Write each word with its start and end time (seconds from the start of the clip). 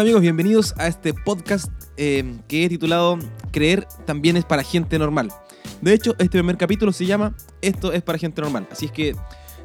Hola 0.00 0.06
amigos, 0.06 0.22
bienvenidos 0.22 0.74
a 0.78 0.86
este 0.86 1.12
podcast 1.12 1.70
eh, 1.98 2.38
que 2.48 2.64
he 2.64 2.70
titulado 2.70 3.18
Creer 3.52 3.86
también 4.06 4.38
es 4.38 4.46
para 4.46 4.62
gente 4.62 4.98
normal. 4.98 5.30
De 5.82 5.92
hecho, 5.92 6.12
este 6.12 6.38
primer 6.38 6.56
capítulo 6.56 6.90
se 6.90 7.04
llama 7.04 7.36
Esto 7.60 7.92
es 7.92 8.00
para 8.00 8.16
gente 8.16 8.40
normal. 8.40 8.66
Así 8.72 8.86
es 8.86 8.92
que 8.92 9.14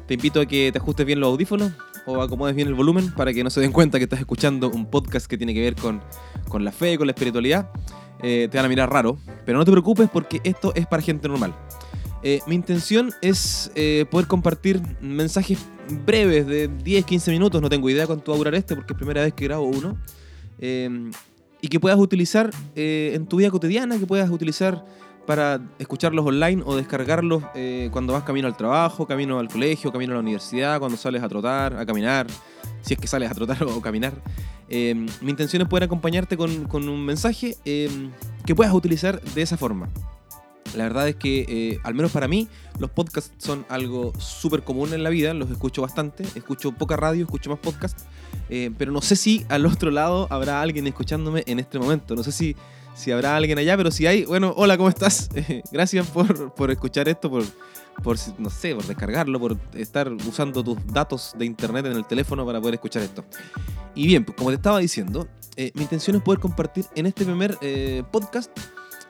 te 0.06 0.12
invito 0.12 0.38
a 0.42 0.44
que 0.44 0.70
te 0.70 0.78
ajustes 0.78 1.06
bien 1.06 1.20
los 1.20 1.30
audífonos 1.30 1.72
o 2.04 2.20
acomodes 2.20 2.54
bien 2.54 2.68
el 2.68 2.74
volumen 2.74 3.14
para 3.14 3.32
que 3.32 3.42
no 3.42 3.48
se 3.48 3.62
den 3.62 3.72
cuenta 3.72 3.96
que 3.96 4.04
estás 4.04 4.20
escuchando 4.20 4.68
un 4.68 4.90
podcast 4.90 5.24
que 5.26 5.38
tiene 5.38 5.54
que 5.54 5.62
ver 5.62 5.74
con, 5.74 6.02
con 6.50 6.66
la 6.66 6.70
fe, 6.70 6.98
con 6.98 7.06
la 7.06 7.12
espiritualidad. 7.12 7.70
Eh, 8.22 8.48
te 8.50 8.58
van 8.58 8.66
a 8.66 8.68
mirar 8.68 8.92
raro, 8.92 9.16
pero 9.46 9.56
no 9.56 9.64
te 9.64 9.70
preocupes 9.70 10.10
porque 10.12 10.42
esto 10.44 10.74
es 10.74 10.86
para 10.86 11.02
gente 11.02 11.28
normal. 11.28 11.54
Eh, 12.22 12.40
mi 12.46 12.56
intención 12.56 13.10
es 13.22 13.72
eh, 13.74 14.04
poder 14.10 14.26
compartir 14.26 14.82
mensajes 15.00 15.60
breves 16.04 16.46
de 16.46 16.68
10-15 16.68 17.30
minutos, 17.30 17.62
no 17.62 17.70
tengo 17.70 17.88
idea 17.88 18.06
cuánto 18.06 18.32
va 18.32 18.36
a 18.36 18.38
durar 18.38 18.54
este 18.54 18.74
porque 18.74 18.92
es 18.92 18.98
primera 18.98 19.22
vez 19.22 19.32
que 19.32 19.46
grabo 19.46 19.64
uno, 19.64 19.96
eh, 20.58 21.10
y 21.60 21.68
que 21.68 21.80
puedas 21.80 21.98
utilizar 21.98 22.50
en 22.74 23.26
tu 23.26 23.36
vida 23.36 23.50
cotidiana, 23.50 23.98
que 23.98 24.06
puedas 24.06 24.30
utilizar 24.30 24.84
para 25.26 25.60
escucharlos 25.78 26.24
online 26.24 26.62
o 26.64 26.76
descargarlos 26.76 27.42
cuando 27.90 28.12
vas 28.12 28.22
camino 28.22 28.46
al 28.46 28.56
trabajo, 28.56 29.06
camino 29.06 29.40
al 29.40 29.48
colegio, 29.48 29.90
camino 29.90 30.12
a 30.12 30.16
la 30.16 30.20
universidad, 30.20 30.78
cuando 30.78 30.96
sales 30.96 31.22
a 31.22 31.28
trotar, 31.28 31.76
a 31.76 31.84
caminar, 31.84 32.26
si 32.82 32.94
es 32.94 33.00
que 33.00 33.08
sales 33.08 33.30
a 33.30 33.34
trotar 33.34 33.62
o 33.64 33.80
caminar. 33.80 34.12
mi 34.68 35.30
intención 35.30 35.62
es 35.62 35.68
poder 35.68 35.84
acompañarte 35.84 36.36
con, 36.36 36.66
con 36.66 36.88
un 36.88 37.04
mensaje 37.04 37.56
que 37.64 38.54
puedas 38.54 38.72
utilizar 38.72 39.20
de 39.20 39.42
esa 39.42 39.56
forma. 39.56 39.88
La 40.76 40.84
verdad 40.84 41.08
es 41.08 41.16
que, 41.16 41.46
eh, 41.48 41.80
al 41.84 41.94
menos 41.94 42.12
para 42.12 42.28
mí, 42.28 42.48
los 42.78 42.90
podcasts 42.90 43.32
son 43.38 43.64
algo 43.68 44.12
súper 44.18 44.62
común 44.62 44.92
en 44.92 45.02
la 45.02 45.10
vida, 45.10 45.32
los 45.32 45.50
escucho 45.50 45.82
bastante, 45.82 46.24
escucho 46.34 46.72
poca 46.72 46.96
radio, 46.96 47.24
escucho 47.24 47.50
más 47.50 47.58
podcasts, 47.58 48.04
eh, 48.50 48.70
pero 48.76 48.92
no 48.92 49.00
sé 49.00 49.16
si 49.16 49.44
al 49.48 49.66
otro 49.66 49.90
lado 49.90 50.26
habrá 50.30 50.60
alguien 50.60 50.86
escuchándome 50.86 51.44
en 51.46 51.58
este 51.58 51.78
momento, 51.78 52.14
no 52.14 52.22
sé 52.22 52.32
si, 52.32 52.56
si 52.94 53.10
habrá 53.10 53.36
alguien 53.36 53.58
allá, 53.58 53.76
pero 53.76 53.90
si 53.90 54.06
hay, 54.06 54.24
bueno, 54.24 54.52
hola, 54.56 54.76
¿cómo 54.76 54.88
estás? 54.88 55.28
gracias 55.72 56.06
por, 56.08 56.54
por, 56.54 56.70
escuchar 56.70 57.08
esto, 57.08 57.30
por, 57.30 57.44
por, 58.02 58.16
no 58.38 58.50
sé, 58.50 58.74
por 58.74 58.86
descargarlo, 58.86 59.38
por 59.40 59.56
estar 59.74 60.12
usando 60.12 60.62
tus 60.62 60.86
datos 60.86 61.34
de 61.38 61.46
internet 61.46 61.86
en 61.86 61.92
el 61.92 62.06
teléfono 62.06 62.44
para 62.44 62.60
poder 62.60 62.74
escuchar 62.74 63.02
esto. 63.02 63.24
Y 63.94 64.06
bien, 64.06 64.24
pues 64.24 64.36
como 64.36 64.50
te 64.50 64.56
estaba 64.56 64.78
diciendo, 64.78 65.26
eh, 65.56 65.72
mi 65.74 65.82
intención 65.82 66.16
es 66.16 66.22
poder 66.22 66.40
compartir 66.40 66.84
en 66.94 67.06
este 67.06 67.24
primer 67.24 67.58
podcast 68.10 68.50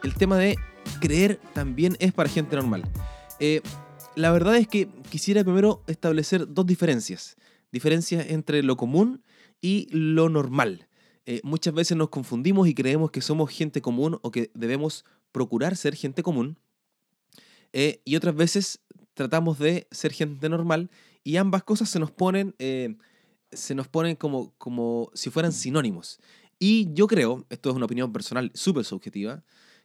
el 0.03 0.15
tema 0.15 0.37
de 0.39 0.57
creer 1.01 1.41
también 1.53 1.97
es 1.99 2.13
para 2.13 2.29
gente 2.29 2.57
normal. 2.57 2.85
Eh, 3.41 3.61
la 4.15 4.31
verdad 4.31 4.57
es 4.57 4.69
que 4.69 4.89
quisiera 5.11 5.45
primero 5.45 5.83
establecer 5.87 6.53
dos 6.53 6.67
diferencias. 6.67 7.37
Diferencias 7.77 8.31
entre 8.31 8.63
lo 8.63 8.79
común 8.79 9.23
y 9.61 9.87
lo 9.91 10.31
normal. 10.31 10.89
Eh, 11.27 11.43
muchas 11.45 11.75
veces 11.75 11.95
nos 11.95 12.09
confundimos 12.09 12.69
y 12.69 12.75
creemos 12.75 13.11
que 13.11 13.21
somos 13.21 13.51
gente 13.51 13.83
común 13.83 14.19
o 14.23 14.31
que 14.31 14.51
debemos 14.55 15.05
procurar 15.31 15.77
ser 15.77 15.95
gente 15.95 16.23
común. 16.23 16.59
Eh, 17.75 18.01
y 18.07 18.17
otras 18.17 18.35
veces 18.35 18.81
tratamos 19.13 19.59
de 19.59 19.87
ser 19.91 20.15
gente 20.15 20.49
normal 20.49 20.91
y 21.23 21.37
ambas 21.37 21.65
cosas 21.65 21.91
se 21.91 21.99
nos 21.99 22.11
ponen, 22.11 22.55
se 23.53 23.75
nos 23.75 23.89
ponen 23.89 24.17
como, 24.17 24.55
como 24.57 25.11
si 25.13 25.29
fueran 25.29 25.53
sinónimos. 25.53 26.19
Y 26.59 26.95
yo 26.95 27.07
creo, 27.07 27.45
esto 27.51 27.69
es 27.69 27.77
una 27.77 27.85
opinión 27.85 28.11
personal 28.11 28.51
súper 28.55 28.87
subjetiva, 28.87 29.45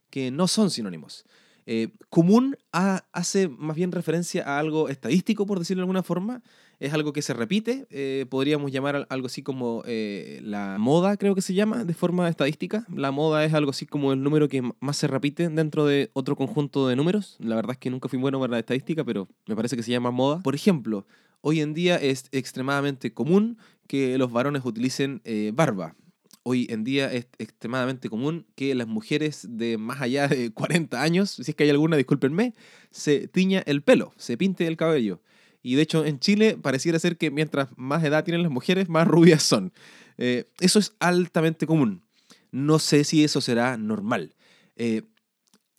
que 0.09 0.31
no 0.31 0.47
son 0.47 0.72
sinónimos. 0.72 1.25
Eh, 1.66 1.89
común 2.09 2.58
hace 2.72 3.47
más 3.47 3.75
bien 3.75 3.92
referencia 3.92 4.44
a 4.44 4.59
algo 4.59 4.90
estadístico, 4.90 5.46
por 5.46 5.59
decirlo 5.59 5.81
de 5.81 5.84
alguna 5.84 6.03
forma. 6.03 6.41
Es 6.81 6.94
algo 6.94 7.14
que 7.14 7.22
se 7.22 7.36
repite. 7.36 7.86
Eh, 7.92 8.25
podríamos 8.28 8.72
llamar 8.72 9.06
algo 9.08 9.28
así 9.28 9.44
como 9.44 9.84
eh, 9.86 10.40
la 10.44 10.78
moda, 10.80 11.16
creo 11.16 11.36
que 11.36 11.44
se 11.44 11.53
llama, 11.53 11.86
de 11.86 11.94
forma 11.94 12.28
estadística. 12.28 12.88
La 12.92 13.12
moda 13.12 13.46
es 13.46 13.53
algo 13.53 13.69
así 13.69 13.86
como 13.86 14.14
el 14.14 14.24
número 14.24 14.50
que 14.50 14.64
más 14.80 14.97
se 14.97 15.06
repite 15.06 15.47
dentro 15.50 15.86
de 15.86 16.09
otro 16.14 16.36
conjunto 16.36 16.88
de 16.88 16.96
números. 16.96 17.38
La 17.40 17.56
verdad 17.56 17.74
es 17.74 17.78
que 17.78 17.92
nunca 17.92 18.09
fui 18.09 18.18
bueno 18.18 18.40
para 18.40 18.53
la 18.53 18.59
estadística, 18.59 19.03
pero 19.03 19.28
me 19.46 19.56
parece 19.56 19.78
que 19.78 19.84
se 19.84 19.92
llama 19.92 20.09
moda. 20.09 20.42
Por 20.42 20.56
ejemplo, 20.56 21.06
hoy 21.42 21.62
en 21.62 21.75
día 21.75 21.97
es 21.97 22.25
extremadamente 22.31 23.13
común 23.13 23.59
que 23.86 24.18
los 24.18 24.31
varones 24.31 24.66
utilicen 24.66 25.22
barba 25.53 25.96
hoy 26.44 26.66
en 26.72 26.84
día 26.84 27.12
es 27.12 27.28
extremadamente 27.38 28.09
común 28.09 28.48
que 28.56 28.74
las 28.74 28.88
mujeres 28.88 29.46
de 29.48 29.78
más 29.78 30.02
allá 30.02 30.28
de 30.28 30.52
40 30.52 31.00
años, 31.00 31.30
si 31.30 31.52
es 31.52 31.56
que 31.56 31.63
hay 31.63 31.69
alguna, 31.69 31.98
discúlpenme, 31.98 32.56
se 32.90 33.28
tiña 33.28 33.62
el 33.68 33.84
pelo, 33.84 34.13
se 34.18 34.36
pinte 34.38 34.66
el 34.66 34.78
cabello. 34.78 35.22
Y 35.62 35.76
de 35.76 35.84
hecho 35.84 36.06
en 36.06 36.20
Chile 36.20 36.58
pareciera 36.62 37.00
ser 37.00 37.18
que 37.18 37.32
mientras 37.32 37.70
más 37.76 38.04
edad 38.04 38.24
tienen 38.24 38.44
las 38.44 38.52
mujeres, 38.52 38.90
más 38.90 39.08
rubias 39.08 39.44
son. 39.44 39.72
Eh, 40.18 40.46
eso 40.60 40.80
es 40.80 40.94
altamente 41.00 41.66
común. 41.66 42.04
No 42.52 42.80
sé 42.80 43.04
si 43.04 43.24
eso 43.24 43.42
será 43.42 43.78
normal. 43.78 44.36
Eh, 44.76 45.04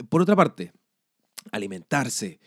por 0.08 0.22
otra 0.22 0.36
parte, 0.36 0.72
alimentarse, 1.50 2.40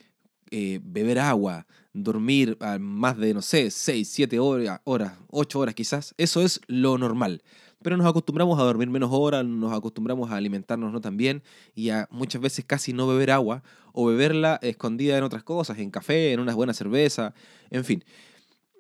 eh, 0.52 0.80
beber 0.84 1.20
agua, 1.20 1.68
dormir 1.94 2.58
más 2.80 3.18
de, 3.18 3.34
no 3.34 3.42
sé, 3.42 3.72
6, 3.72 4.08
7 4.10 4.40
horas, 4.40 4.82
horas, 4.84 5.14
8 5.30 5.60
horas 5.60 5.76
quizás, 5.76 6.14
eso 6.18 6.42
es 6.42 6.60
lo 6.68 6.98
normal 6.98 7.42
pero 7.86 7.98
nos 7.98 8.08
acostumbramos 8.08 8.60
a 8.60 8.64
dormir 8.64 8.90
menos 8.90 9.12
horas, 9.14 9.46
nos 9.46 9.72
acostumbramos 9.72 10.32
a 10.32 10.38
alimentarnos 10.38 10.92
no 10.92 11.02
tan 11.02 11.18
bien 11.18 11.44
y 11.76 11.92
a 11.92 12.08
muchas 12.10 12.42
veces 12.42 12.66
casi 12.66 12.94
no 12.94 13.06
beber 13.06 13.30
agua 13.30 13.62
o 13.94 14.08
beberla 14.08 14.58
escondida 14.64 15.16
en 15.20 15.24
otras 15.24 15.44
cosas, 15.44 15.78
en 15.78 15.92
café, 15.92 16.34
en 16.34 16.40
una 16.40 16.56
buena 16.56 16.74
cerveza, 16.74 17.36
en 17.70 17.86
fin. 17.86 18.04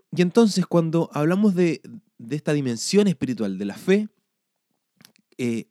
Y 0.10 0.24
entonces 0.24 0.66
cuando 0.66 1.12
hablamos 1.14 1.54
de, 1.54 1.84
esta 2.32 2.54
dimensión 2.54 3.08
espiritual 3.08 3.60
de 3.60 3.66
la 3.66 3.76
fe, 3.76 4.10
eh, 5.38 5.68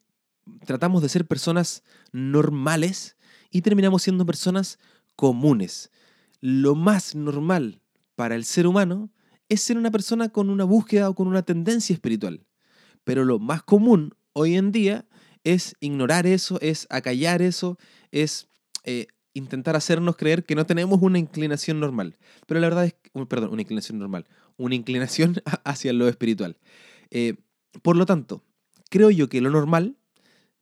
tratamos 0.65 1.03
de 1.03 1.09
ser 1.09 1.27
personas 1.27 1.83
normales 2.13 3.17
y 3.51 3.63
terminamos 3.63 4.05
siendo 4.05 4.25
personas 4.25 4.79
comunes. 5.17 5.91
Lo 6.41 6.77
más 6.77 7.17
normal 7.17 7.81
para 8.15 8.37
el 8.37 8.45
ser 8.45 8.69
humano 8.69 9.11
es 9.49 9.61
ser 9.61 9.77
una 9.77 9.91
persona 9.91 10.29
con 10.29 10.51
una 10.51 10.63
búsqueda 10.63 11.11
o 11.11 11.17
con 11.17 11.27
una 11.27 11.43
tendencia 11.43 11.95
espiritual. 11.95 12.47
Pero 13.05 13.25
lo 13.25 13.39
más 13.39 13.63
común 13.63 14.15
hoy 14.33 14.57
en 14.57 14.73
día 14.73 15.07
es 15.45 15.77
ignorar 15.81 16.27
eso, 16.27 16.59
es 16.61 16.87
acallar 16.91 17.43
eso, 17.43 17.79
es 18.11 18.49
eh, 18.85 19.07
intentar 19.35 19.77
hacernos 19.77 20.17
creer 20.17 20.45
que 20.45 20.55
no 20.55 20.65
tenemos 20.65 21.01
una 21.03 21.19
inclinación 21.19 21.81
normal. 21.81 22.17
Pero 22.47 22.61
la 22.61 22.69
verdad 22.69 22.87
es, 22.87 22.95
perdón, 23.29 23.53
una 23.53 23.63
inclinación 23.63 23.99
normal, 23.99 24.27
una 24.57 24.75
inclinación 24.75 25.37
hacia 25.65 25.93
lo 25.93 26.09
espiritual. 26.09 26.57
Eh, 27.11 27.35
por 27.83 27.97
lo 27.97 28.07
tanto, 28.07 28.43
creo 28.91 29.11
yo 29.11 29.29
que 29.29 29.41
lo 29.41 29.51
normal, 29.51 29.97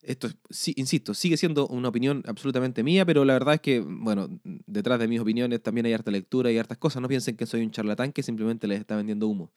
esto, 0.03 0.29
sí, 0.51 0.73
insisto, 0.77 1.15
sigue 1.15 1.37
siendo 1.37 1.69
una 1.69 1.89
opinión 1.89 2.25
absolutamente 2.27 2.83
mía, 2.83 3.07
pero 3.07 3.25
la 3.25 3.35
verdad 3.35 3.55
es 3.55 3.61
que, 3.61 3.81
bueno, 3.81 4.29
detrás 4.43 4.99
de 4.99 5.07
mis 5.07 5.21
opiniones 5.21 5.63
también 5.63 5.87
hay 5.87 5.93
harta 5.93 6.11
lectura 6.11 6.51
y 6.51 6.59
hartas 6.59 6.79
cosas. 6.79 7.01
No 7.03 7.09
piensen 7.09 7.37
que 7.37 7.47
soy 7.47 7.63
un 7.63 7.71
charlatán 7.71 8.13
que 8.13 8.25
simplemente 8.25 8.67
les 8.67 8.81
está 8.81 8.97
vendiendo 8.97 9.29
humo. 9.29 9.53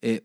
Eh, 0.00 0.22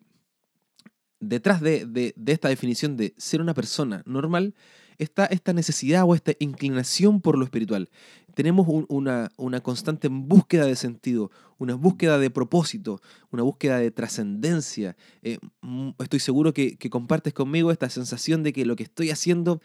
detrás 1.28 1.61
de, 1.61 2.13
esta 2.25 2.50
definición 2.50 2.97
de 2.97 3.13
ser 3.17 3.41
una 3.41 3.53
persona 3.53 4.03
normal 4.06 4.53
está 4.97 5.25
esta 5.25 5.53
necesidad 5.53 6.03
o 6.06 6.16
esta 6.16 6.34
inclinación 6.39 7.22
por 7.22 7.38
lo 7.38 7.45
espiritual. 7.45 7.89
Tenemos 8.33 8.67
una, 8.67 9.29
constante 9.61 10.07
búsqueda 10.09 10.66
de 10.66 10.75
sentido, 10.75 11.31
una 11.57 11.75
búsqueda 11.75 12.17
de 12.17 12.29
propósito, 12.29 13.01
una 13.31 13.44
búsqueda 13.44 13.77
de 13.77 13.91
trascendencia. 13.91 14.95
Eh, 15.21 15.38
mm, 15.61 15.89
estoy 15.99 16.19
seguro 16.19 16.53
que, 16.53 16.77
compartes 16.89 17.33
conmigo 17.33 17.71
esta 17.71 17.89
sensación 17.89 18.44
de 18.44 18.53
que 18.53 18.66
lo 18.66 18.75
que 18.75 18.83
estoy 18.83 19.09
haciendo 19.09 19.62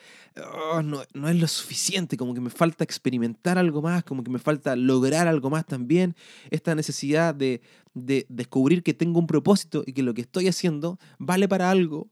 oh, 0.72 0.82
no, 0.82 1.02
es 1.02 1.36
lo 1.36 1.48
suficiente, 1.48 2.16
como 2.16 2.34
que 2.34 2.40
me 2.40 2.50
falta 2.50 2.84
experimentar 2.84 3.58
algo 3.58 3.82
más, 3.82 4.04
como 4.04 4.22
que 4.22 4.30
me 4.30 4.38
falta 4.38 4.76
lograr 4.76 5.28
algo 5.28 5.50
más 5.50 5.66
también. 5.66 6.14
Esta 6.50 6.74
necesidad 6.74 7.34
de, 7.34 7.60
de 7.94 8.26
descubrir 8.28 8.82
que 8.82 8.94
tengo 8.94 9.18
un 9.18 9.26
propósito 9.26 9.82
y 9.86 9.92
que 9.92 10.02
lo 10.02 10.14
que 10.14 10.22
estoy 10.22 10.48
haciendo 10.48 10.98
vale 11.18 11.48
para 11.48 11.70
algo 11.70 12.08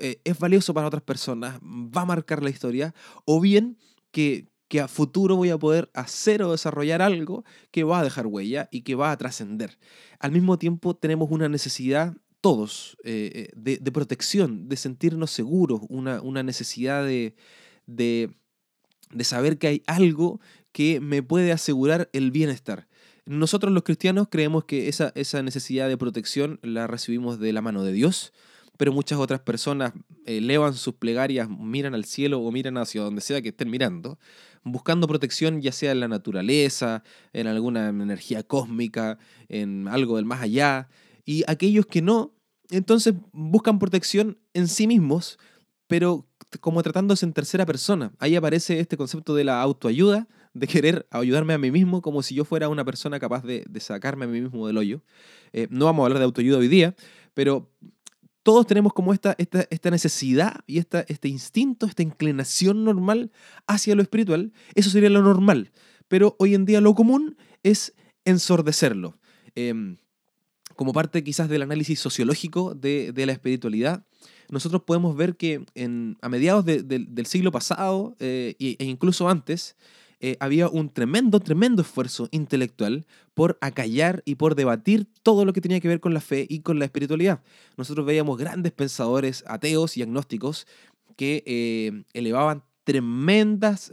eh, 0.00 0.20
es 0.24 0.38
valioso 0.38 0.74
para 0.74 0.86
otras 0.86 1.02
personas, 1.02 1.58
va 1.60 2.02
a 2.02 2.06
marcar 2.06 2.42
la 2.42 2.50
historia, 2.50 2.94
o 3.24 3.40
bien 3.40 3.76
que, 4.10 4.46
que 4.70 4.80
a 4.80 4.86
futuro 4.86 5.34
voy 5.34 5.50
a 5.50 5.58
poder 5.58 5.90
hacer 5.94 6.44
o 6.44 6.52
desarrollar 6.52 7.02
algo 7.02 7.44
que 7.72 7.82
va 7.82 7.98
a 7.98 8.04
dejar 8.04 8.28
huella 8.28 8.68
y 8.70 8.82
que 8.82 8.94
va 8.94 9.10
a 9.10 9.16
trascender. 9.16 9.78
Al 10.20 10.30
mismo 10.30 10.58
tiempo 10.58 10.94
tenemos 10.94 11.28
una 11.32 11.48
necesidad 11.48 12.16
todos 12.40 12.96
eh, 13.02 13.50
eh, 13.56 13.78
de, 13.80 13.92
protección, 13.92 14.68
de 14.68 14.76
sentirnos 14.76 15.32
seguros, 15.32 15.80
una, 15.88 16.22
una 16.22 16.44
necesidad 16.44 17.04
de, 17.04 17.34
de, 17.86 18.30
saber 19.22 19.58
que 19.58 19.66
hay 19.66 19.82
algo 19.88 20.40
que 20.70 21.00
me 21.00 21.24
puede 21.24 21.50
asegurar 21.50 22.08
el 22.12 22.30
bienestar. 22.30 22.86
Nosotros 23.26 23.72
los 23.72 23.82
cristianos 23.82 24.28
creemos 24.30 24.66
que 24.66 24.86
esa, 24.86 25.10
esa 25.16 25.42
necesidad 25.42 25.88
de 25.88 25.98
protección 25.98 26.60
la 26.62 26.86
recibimos 26.86 27.40
de 27.40 27.52
la 27.52 27.60
mano 27.60 27.82
de 27.82 27.92
Dios, 27.92 28.32
pero 28.76 28.92
muchas 28.92 29.18
otras 29.18 29.40
personas 29.40 29.94
elevan 30.26 30.74
sus 30.74 30.94
plegarias, 30.94 31.50
miran 31.50 31.94
al 31.94 32.04
cielo 32.04 32.40
o 32.40 32.50
miran 32.52 32.78
hacia 32.78 33.02
donde 33.02 33.20
sea 33.20 33.42
que 33.42 33.50
estén 33.50 33.68
mirando, 33.68 34.18
buscando 34.62 35.06
protección 35.08 35.60
ya 35.62 35.72
sea 35.72 35.92
en 35.92 36.00
la 36.00 36.08
naturaleza, 36.08 37.02
en 37.32 37.46
alguna 37.46 37.88
energía 37.88 38.42
cósmica, 38.42 39.18
en 39.48 39.88
algo 39.88 40.16
del 40.16 40.24
más 40.24 40.42
allá. 40.42 40.88
Y 41.24 41.44
aquellos 41.46 41.86
que 41.86 42.02
no, 42.02 42.34
entonces 42.70 43.14
buscan 43.32 43.78
protección 43.78 44.38
en 44.54 44.68
sí 44.68 44.86
mismos, 44.86 45.38
pero 45.86 46.26
como 46.60 46.82
tratándose 46.82 47.24
en 47.26 47.32
tercera 47.32 47.66
persona. 47.66 48.12
Ahí 48.18 48.36
aparece 48.36 48.80
este 48.80 48.96
concepto 48.96 49.34
de 49.34 49.44
la 49.44 49.60
autoayuda, 49.62 50.28
de 50.52 50.66
querer 50.66 51.06
ayudarme 51.10 51.54
a 51.54 51.58
mí 51.58 51.70
mismo 51.70 52.02
como 52.02 52.22
si 52.22 52.34
yo 52.34 52.44
fuera 52.44 52.68
una 52.68 52.84
persona 52.84 53.20
capaz 53.20 53.44
de, 53.44 53.64
sacarme 53.78 54.24
a 54.24 54.28
mí 54.28 54.40
mismo 54.40 54.66
del 54.66 54.78
hoyo. 54.78 55.02
Eh, 55.52 55.68
no 55.70 55.84
vamos 55.84 56.02
a 56.02 56.06
hablar 56.06 56.18
de 56.18 56.24
autoayuda 56.24 56.58
hoy 56.58 56.68
día, 56.68 56.94
pero 57.34 57.70
todos 58.42 58.66
tenemos 58.66 58.92
como 58.92 59.12
esta, 59.12 59.34
esta, 59.38 59.66
esta 59.70 59.90
necesidad 59.90 60.60
y 60.66 60.78
esta, 60.78 61.04
este 61.08 61.28
instinto, 61.28 61.86
esta 61.86 62.02
inclinación 62.02 62.84
normal 62.84 63.32
hacia 63.66 63.94
lo 63.94 64.02
espiritual. 64.02 64.52
Eso 64.74 64.90
sería 64.90 65.10
lo 65.10 65.22
normal. 65.22 65.72
Pero 66.08 66.36
hoy 66.38 66.54
en 66.54 66.64
día 66.64 66.80
lo 66.80 66.94
común 66.94 67.36
es 67.62 67.94
ensordecerlo. 68.24 69.18
Em, 69.54 69.98
como 70.74 70.92
parte 70.92 71.22
quizás 71.22 71.48
del 71.48 71.62
análisis 71.62 72.00
sociológico 72.00 72.74
de, 72.74 73.12
de 73.12 73.26
la 73.26 73.32
espiritualidad, 73.32 74.06
nosotros 74.50 74.82
podemos 74.82 75.16
ver 75.16 75.36
que 75.36 75.64
en, 75.74 76.18
a 76.22 76.28
mediados 76.28 76.64
del 76.64 77.26
siglo 77.26 77.52
pasado 77.52 78.16
eh, 78.18 78.56
e 78.58 78.84
incluso 78.84 79.28
antes, 79.28 79.76
eh, 80.20 80.36
había 80.40 80.68
un 80.68 80.90
tremendo, 80.90 81.40
tremendo 81.40 81.82
esfuerzo 81.82 82.28
intelectual 82.30 83.06
por 83.34 83.58
acallar 83.60 84.22
y 84.24 84.36
por 84.36 84.54
debatir 84.54 85.06
todo 85.22 85.44
lo 85.44 85.52
que 85.52 85.60
tenía 85.60 85.80
que 85.80 85.88
ver 85.88 86.00
con 86.00 86.14
la 86.14 86.20
fe 86.20 86.46
y 86.48 86.60
con 86.60 86.78
la 86.78 86.84
espiritualidad. 86.84 87.42
Nosotros 87.76 88.06
veíamos 88.06 88.38
grandes 88.38 88.72
pensadores 88.72 89.44
ateos 89.46 89.96
y 89.96 90.02
agnósticos 90.02 90.66
que 91.16 91.42
eh, 91.46 92.04
elevaban 92.12 92.62
tremendas 92.84 93.92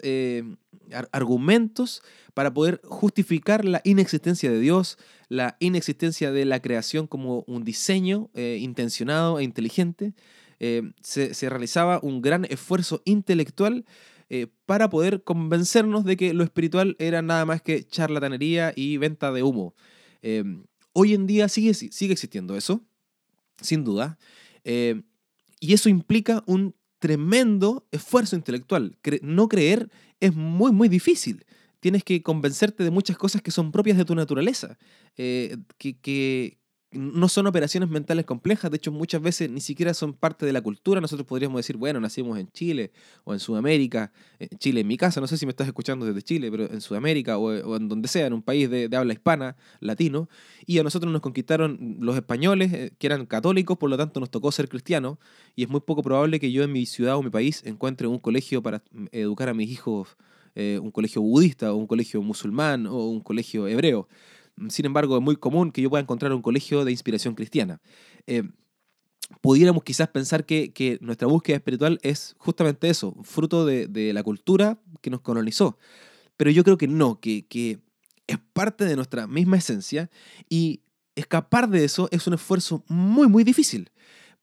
argumentos 1.11 2.01
para 2.33 2.53
poder 2.53 2.81
justificar 2.85 3.65
la 3.65 3.81
inexistencia 3.83 4.49
de 4.49 4.59
Dios, 4.59 4.97
la 5.27 5.57
inexistencia 5.59 6.31
de 6.31 6.45
la 6.45 6.61
creación 6.61 7.05
como 7.05 7.43
un 7.47 7.63
diseño 7.63 8.29
intencionado 8.33 9.39
e 9.39 9.43
inteligente, 9.43 10.13
eh, 10.59 10.81
se, 11.01 11.49
realizaba 11.49 11.99
un 12.01 12.21
gran 12.21 12.45
esfuerzo 12.45 13.03
intelectual 13.05 13.85
eh, 14.29 14.47
para 14.65 14.89
poder 14.89 15.23
convencernos 15.23 16.03
de 16.05 16.17
que 16.17 16.33
lo 16.33 16.43
espiritual 16.43 16.95
era 16.99 17.21
nada 17.21 17.45
más 17.45 17.61
que 17.61 17.83
charlatanería 17.83 18.73
y 18.75 18.97
venta 18.97 19.31
de 19.31 19.43
humo. 19.43 19.75
Eh, 20.21 20.43
hoy 20.93 21.13
en 21.13 21.27
día 21.27 21.47
sigue, 21.49 21.73
sigue 21.73 22.13
existiendo 22.13 22.55
eso, 22.55 22.85
sin 23.61 23.83
duda, 23.83 24.17
y 24.63 25.73
eso 25.73 25.87
implica 25.87 26.43
un 26.45 26.75
tremendo 26.99 27.87
esfuerzo 27.91 28.35
intelectual. 28.35 28.97
no 29.21 29.47
creer 29.47 29.89
es 30.19 30.35
muy, 30.35 30.71
muy 30.71 30.89
difícil 30.89 31.45
tienes 31.79 32.03
que 32.03 32.21
convencerte 32.21 32.83
de 32.83 32.91
muchas 32.91 33.17
cosas 33.17 33.41
que 33.41 33.51
son 33.51 33.71
propias 33.71 33.97
de 33.97 34.05
tu 34.05 34.15
naturaleza, 34.15 34.77
que, 35.15 35.57
que, 35.77 36.56
no 36.91 37.27
son 37.27 37.47
operaciones 37.47 37.89
mentales 37.89 38.25
complejas, 38.25 38.71
de 38.71 38.77
hecho 38.77 38.91
muchas 38.91 39.21
veces 39.21 39.49
ni 39.49 39.59
siquiera 39.59 39.93
son 39.93 40.13
parte 40.13 40.45
de 40.45 40.53
la 40.53 40.61
cultura, 40.61 41.01
nosotros 41.01 41.27
podríamos 41.27 41.59
decir, 41.59 41.75
bueno, 41.75 41.99
nacimos 41.99 42.39
en 42.39 42.49
Chile 42.51 42.91
o 43.25 43.33
en 43.33 43.39
Sudamérica, 43.39 44.13
en 44.39 44.57
Chile 44.57 44.81
en 44.81 44.87
mi 44.87 44.95
casa, 44.95 45.19
no 45.19 45.27
sé 45.27 45.37
si 45.37 45.45
me 45.45 45.49
estás 45.49 45.67
escuchando 45.67 46.05
desde 46.05 46.21
Chile, 46.21 46.49
pero 46.49 46.71
en 46.71 46.79
Sudamérica 46.79 47.37
o, 47.37 47.75
en 47.75 47.89
donde 47.89 48.07
sea, 48.07 48.27
en 48.27 48.33
un 48.33 48.41
país 48.41 48.69
de, 48.69 48.89
habla 48.95 49.13
hispana, 49.13 49.57
latino, 49.81 50.29
y 50.65 50.79
a 50.79 50.83
nosotros 50.83 51.11
nos 51.11 51.21
conquistaron 51.21 51.97
los 51.99 52.15
españoles, 52.15 52.71
eh, 52.71 52.93
que 52.97 53.07
eran 53.07 53.25
católicos, 53.25 53.77
por 53.77 53.89
lo 53.89 53.97
tanto 53.97 54.19
nos 54.21 54.31
tocó 54.31 54.51
ser 54.51 54.69
cristianos, 54.69 55.17
y 55.55 55.63
es 55.63 55.69
muy 55.69 55.81
poco 55.81 56.01
probable 56.03 56.39
que 56.39 56.51
yo 56.51 56.63
en 56.63 56.71
mi 56.71 56.85
ciudad 56.85 57.17
o 57.17 57.23
mi 57.23 57.29
país 57.29 57.63
encuentre 57.65 58.07
un 58.07 58.19
colegio 58.19 58.63
para 58.63 58.81
mm, 58.91 59.07
educar 59.11 59.49
a 59.49 59.53
mis 59.53 59.69
hijos, 59.69 60.15
eh, 60.55 60.79
un 60.81 60.91
colegio 60.91 61.21
budista 61.21 61.73
o 61.73 61.75
un 61.75 61.85
colegio 61.85 62.21
musulmán 62.21 62.87
o 62.87 63.09
un 63.09 63.19
colegio 63.19 63.67
hebreo. 63.67 64.07
Sin 64.69 64.85
embargo, 64.85 65.17
es 65.17 65.23
muy 65.23 65.35
común 65.35 65.71
que 65.71 65.81
yo 65.81 65.89
pueda 65.89 66.01
encontrar 66.01 66.33
un 66.33 66.41
colegio 66.41 66.85
de 66.85 66.91
inspiración 66.91 67.35
cristiana. 67.35 67.79
Eh, 68.25 68.43
pudiéramos 69.41 69.83
quizás 69.83 70.07
pensar 70.09 70.45
que, 70.45 70.97
nuestra 71.01 71.27
búsqueda 71.27 71.57
espiritual 71.57 71.99
es 72.01 72.35
justamente 72.37 72.89
eso, 72.89 73.15
fruto 73.23 73.65
de, 73.65 74.11
la 74.13 74.23
cultura 74.23 74.79
que 75.01 75.09
nos 75.09 75.21
colonizó. 75.21 75.77
Pero 76.37 76.51
yo 76.51 76.63
creo 76.63 76.77
que 76.77 76.87
no, 76.87 77.19
que, 77.19 77.45
que 77.47 77.79
es 78.27 78.37
parte 78.53 78.85
de 78.85 78.95
nuestra 78.95 79.27
misma 79.27 79.57
esencia 79.57 80.09
y 80.49 80.81
escapar 81.15 81.69
de 81.69 81.83
eso 81.83 82.07
es 82.11 82.27
un 82.27 82.35
esfuerzo 82.35 82.83
muy, 82.87 83.27
muy 83.27 83.43
difícil. 83.43 83.89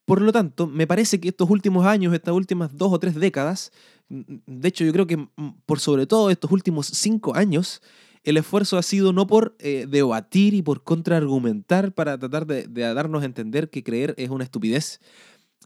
Por 0.04 0.20
lo 0.20 0.32
tanto, 0.32 0.66
me 0.66 0.86
parece 0.86 1.18
que 1.18 1.28
estos 1.28 1.48
últimos 1.48 1.86
años, 1.86 2.12
estas 2.12 2.34
últimas 2.34 2.76
dos 2.76 2.92
o 2.92 2.98
tres 2.98 3.14
décadas, 3.14 3.72
de 4.08 4.68
hecho 4.68 4.84
yo 4.84 4.92
creo 4.92 5.06
que 5.06 5.28
por 5.64 5.80
sobre 5.80 6.06
todo 6.06 6.30
estos 6.30 6.50
últimos 6.50 6.88
cinco 6.88 7.34
años, 7.34 7.80
el 8.24 8.38
esfuerzo 8.38 8.78
ha 8.78 8.82
sido 8.82 9.12
no 9.12 9.26
por 9.26 9.54
eh, 9.58 9.86
debatir 9.88 10.54
y 10.54 10.62
por 10.62 10.82
contraargumentar 10.82 11.92
para 11.92 12.18
tratar 12.18 12.46
de, 12.46 12.66
darnos 12.66 13.22
a 13.22 13.26
entender 13.26 13.68
que 13.68 13.84
creer 13.84 14.14
es 14.16 14.30
una 14.30 14.44
estupidez, 14.44 15.00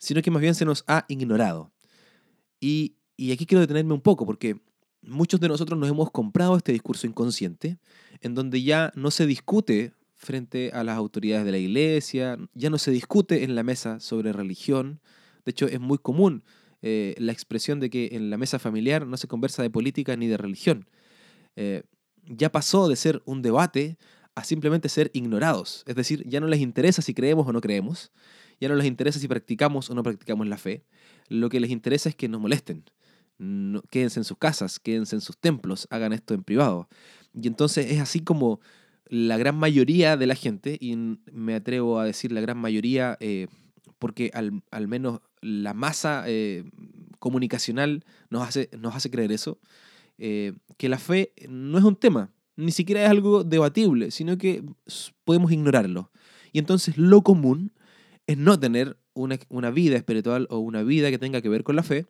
sino 0.01 0.23
que 0.23 0.31
más 0.33 0.43
bien 0.43 0.57
se 0.57 0.65
nos 0.65 0.85
ha 0.89 1.07
ignorado. 1.09 1.73
Y, 2.61 2.97
aquí 3.33 3.47
quiero 3.47 3.61
detenerme 3.61 3.95
un 3.95 4.01
poco, 4.01 4.27
porque 4.27 4.61
muchos 5.03 5.39
de 5.39 5.49
nosotros 5.49 5.79
nos 5.79 5.89
hemos 5.89 6.11
comprado 6.11 6.57
este 6.57 6.73
discurso 6.73 7.07
inconsciente, 7.07 7.79
en 8.21 8.35
donde 8.35 8.63
ya 8.63 8.93
no 8.97 9.13
se 9.13 9.27
discute 9.27 9.93
frente 10.17 10.73
a 10.73 10.83
las 10.83 10.97
autoridades 10.97 11.45
de 11.45 11.53
la 11.53 11.59
iglesia, 11.59 12.37
ya 12.55 12.71
no 12.71 12.79
se 12.79 12.91
discute 12.91 13.45
en 13.45 13.55
la 13.55 13.63
mesa 13.63 14.01
sobre 14.01 14.33
religión. 14.33 15.01
De 15.45 15.51
hecho, 15.51 15.67
es 15.67 15.79
muy 15.79 15.99
común 15.99 16.43
eh, 16.83 17.15
la 17.19 17.31
expresión 17.31 17.79
de 17.79 17.89
que 17.89 18.09
en 18.13 18.31
la 18.31 18.37
mesa 18.37 18.59
familiar 18.59 19.07
no 19.07 19.17
se 19.17 19.29
conversa 19.29 19.63
de 19.63 19.71
política 19.71 20.17
ni 20.17 20.27
de 20.27 20.37
religión. 20.37 20.89
Eh, 21.55 21.85
ya 22.29 22.53
pasó 22.53 22.89
de 22.89 22.97
ser 22.97 23.23
un 23.25 23.43
debate 23.43 23.99
a 24.35 24.45
simplemente 24.45 24.89
ser 24.89 25.11
ignorados. 25.15 25.83
Es 25.87 25.97
decir, 25.97 26.23
ya 26.29 26.41
no 26.41 26.47
les 26.47 26.61
interesa 26.61 27.03
si 27.03 27.15
creemos 27.15 27.47
o 27.47 27.53
no 27.53 27.61
creemos, 27.61 28.13
ya 28.61 28.69
no 28.69 28.77
les 28.77 28.87
interesa 28.87 29.19
si 29.19 29.27
practicamos 29.29 29.91
o 29.91 29.95
no 29.95 30.03
practicamos 30.03 30.47
la 30.47 30.59
fe. 30.59 30.85
Lo 31.29 31.49
que 31.49 31.61
les 31.61 31.71
interesa 31.71 32.09
es 32.09 32.15
que 32.15 32.29
nos 32.29 32.41
molesten. 32.41 32.85
quédense 33.91 34.21
en 34.21 34.25
sus 34.25 34.39
casas, 34.39 34.79
quédense 34.79 35.17
en 35.17 35.21
sus 35.21 35.39
templos, 35.39 35.87
hagan 35.91 36.13
esto 36.13 36.35
en 36.35 36.43
privado. 36.43 36.89
Y 37.35 37.47
entonces 37.47 37.91
es 37.91 38.01
así 38.01 38.21
como 38.21 38.61
la 39.09 39.37
gran 39.39 39.57
mayoría 39.57 40.17
de 40.17 40.27
la 40.27 40.35
gente, 40.35 40.77
y 40.81 40.97
me 41.33 41.55
atrevo 41.55 41.99
a 41.99 42.05
decir 42.05 42.31
la 42.33 42.41
gran 42.41 42.59
mayoría, 42.59 43.17
eh, 43.21 43.49
porque 43.99 44.31
al, 44.35 44.89
menos 44.89 45.21
la 45.41 45.75
masa 45.75 46.25
eh, 46.27 46.65
comunicacional 47.19 48.05
nos 48.31 48.47
hace, 48.47 48.71
nos 48.79 48.95
hace 48.95 49.11
creer 49.11 49.33
eso, 49.33 49.59
eh, 50.19 50.53
que 50.77 50.89
la 50.89 50.99
fe 50.99 51.33
no 51.49 51.79
es 51.79 51.85
un 51.85 51.95
tema, 51.95 52.33
ni 52.57 52.73
siquiera 52.73 53.05
es 53.05 53.09
algo 53.09 53.45
debatible, 53.45 54.11
sino 54.11 54.37
que 54.37 54.65
podemos 55.25 55.53
ignorarlo. 55.53 56.11
Y 56.53 56.59
entonces 56.59 56.99
lo 56.99 57.23
común 57.23 57.73
es 58.27 58.37
no 58.37 58.59
tener 58.59 58.99
una, 59.15 59.71
vida 59.71 59.97
espiritual 59.97 60.49
o 60.51 60.59
una 60.59 60.83
vida 60.83 61.11
que 61.11 61.19
tenga 61.19 61.41
que 61.41 61.49
ver 61.49 61.63
con 61.63 61.77
la 61.77 61.85
fe. 61.85 62.07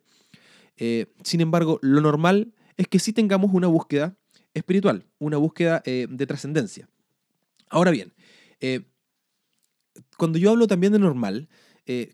Eh, 0.77 1.13
sin 1.23 1.41
embargo, 1.41 1.77
lo 1.83 2.01
normal 2.01 2.51
es 2.77 2.87
que 2.87 2.97
sí 2.97 3.13
tengamos 3.13 3.53
una 3.53 3.67
búsqueda 3.67 4.17
espiritual, 4.55 5.05
una 5.19 5.37
búsqueda 5.37 5.83
eh, 5.85 6.07
de 6.09 6.25
trascendencia. 6.25 6.89
Ahora 7.69 7.91
bien, 7.91 8.13
cuando 10.17 10.39
yo 10.39 10.49
hablo 10.49 10.65
también 10.65 10.93
de 10.93 10.99
normal, 10.99 11.47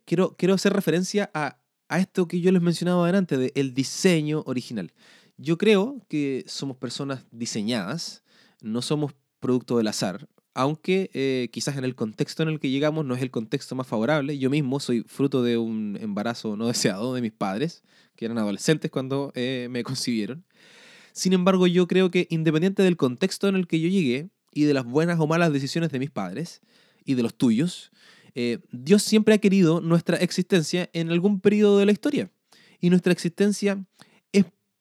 quiero, 0.04 0.36
quiero 0.38 0.54
hacer 0.54 0.74
referencia 0.74 1.32
a, 1.34 1.58
a, 1.88 2.00
esto 2.00 2.28
que 2.28 2.42
yo 2.42 2.52
les 2.52 2.62
mencionaba 2.62 3.04
adelante, 3.04 3.38
del 3.38 3.52
el 3.56 3.74
diseño 3.74 4.44
original. 4.46 4.92
Yo 5.38 5.58
creo 5.58 6.06
que 6.08 6.46
somos 6.48 6.78
personas 6.78 7.26
diseñadas, 7.32 8.24
no 8.62 8.82
somos 8.82 9.14
producto 9.40 9.78
del 9.78 9.88
azar, 9.88 10.30
aunque 10.54 11.10
eh, 11.14 11.50
quizás 11.52 11.76
en 11.76 11.84
el 11.84 11.96
contexto 11.96 12.42
en 12.42 12.50
el 12.50 12.60
que 12.62 12.70
llegamos 12.70 13.06
no 13.06 13.14
es 13.14 13.22
el 13.22 13.30
contexto 13.30 13.76
más 13.76 13.86
favorable. 13.86 14.38
Yo 14.38 14.50
mismo 14.50 14.80
soy 14.80 15.04
fruto 15.06 15.44
de 15.44 15.58
un 15.58 15.98
embarazo 16.00 16.56
no 16.56 16.68
deseado 16.68 17.14
de 17.14 17.22
mis 17.22 17.34
padres, 17.34 17.84
que 18.16 18.26
eran 18.26 18.38
adolescentes 18.38 18.90
cuando 18.90 19.34
eh, 19.36 19.68
me 19.70 19.84
concibieron. 19.84 20.46
Sin 21.12 21.34
embargo, 21.34 21.68
yo 21.68 21.88
creo 21.88 22.10
que 22.10 22.28
independiente 22.30 22.84
del 22.84 22.96
contexto 22.96 23.50
en 23.50 23.56
el 23.56 23.68
que 23.68 23.82
yo 23.82 23.90
llegué 23.90 24.30
y 24.54 24.64
de 24.64 24.74
las 24.74 24.86
buenas 24.86 25.20
o 25.20 25.28
malas 25.28 25.52
decisiones 25.52 25.92
de 25.92 26.00
mis 26.00 26.12
padres 26.12 26.62
y 27.04 27.16
de 27.16 27.24
los 27.24 27.36
tuyos, 27.36 27.92
eh, 28.34 28.60
Dios 28.72 29.04
siempre 29.04 29.34
ha 29.34 29.38
querido 29.38 29.82
nuestra 29.82 30.18
existencia 30.18 30.90
en 30.94 31.12
algún 31.12 31.42
periodo 31.42 31.80
de 31.80 31.86
la 31.86 31.92
historia. 31.92 32.32
Y 32.80 32.90
nuestra 32.90 33.12
existencia 33.12 33.86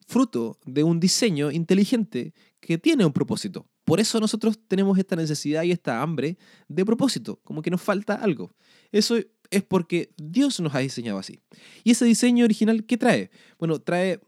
fruto 0.06 0.58
de 0.64 0.84
un 0.84 1.00
diseño 1.00 1.50
inteligente 1.50 2.34
que 2.60 2.78
tiene 2.78 3.04
un 3.04 3.12
propósito. 3.12 3.66
Por 3.84 4.00
eso 4.00 4.18
nosotros 4.18 4.58
tenemos 4.66 4.98
esta 4.98 5.16
necesidad 5.16 5.62
y 5.62 5.70
esta 5.70 6.00
hambre 6.00 6.38
de 6.68 6.84
propósito, 6.84 7.40
como 7.44 7.60
que 7.60 7.70
nos 7.70 7.82
falta 7.82 8.14
algo. 8.14 8.54
Eso 8.92 9.16
es 9.50 9.62
porque 9.62 10.10
Dios 10.16 10.60
nos 10.60 10.74
ha 10.74 10.78
diseñado 10.78 11.18
así. 11.18 11.40
¿Y 11.82 11.90
ese 11.90 12.04
diseño 12.04 12.44
original 12.44 12.84
qué 12.84 12.96
trae? 12.96 13.30
Bueno, 13.58 13.78
trae 13.80 14.20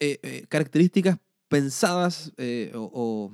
eh, 0.00 0.18
eh, 0.22 0.46
características 0.48 1.18
pensadas 1.48 2.32
eh, 2.38 2.72
o, 2.74 3.30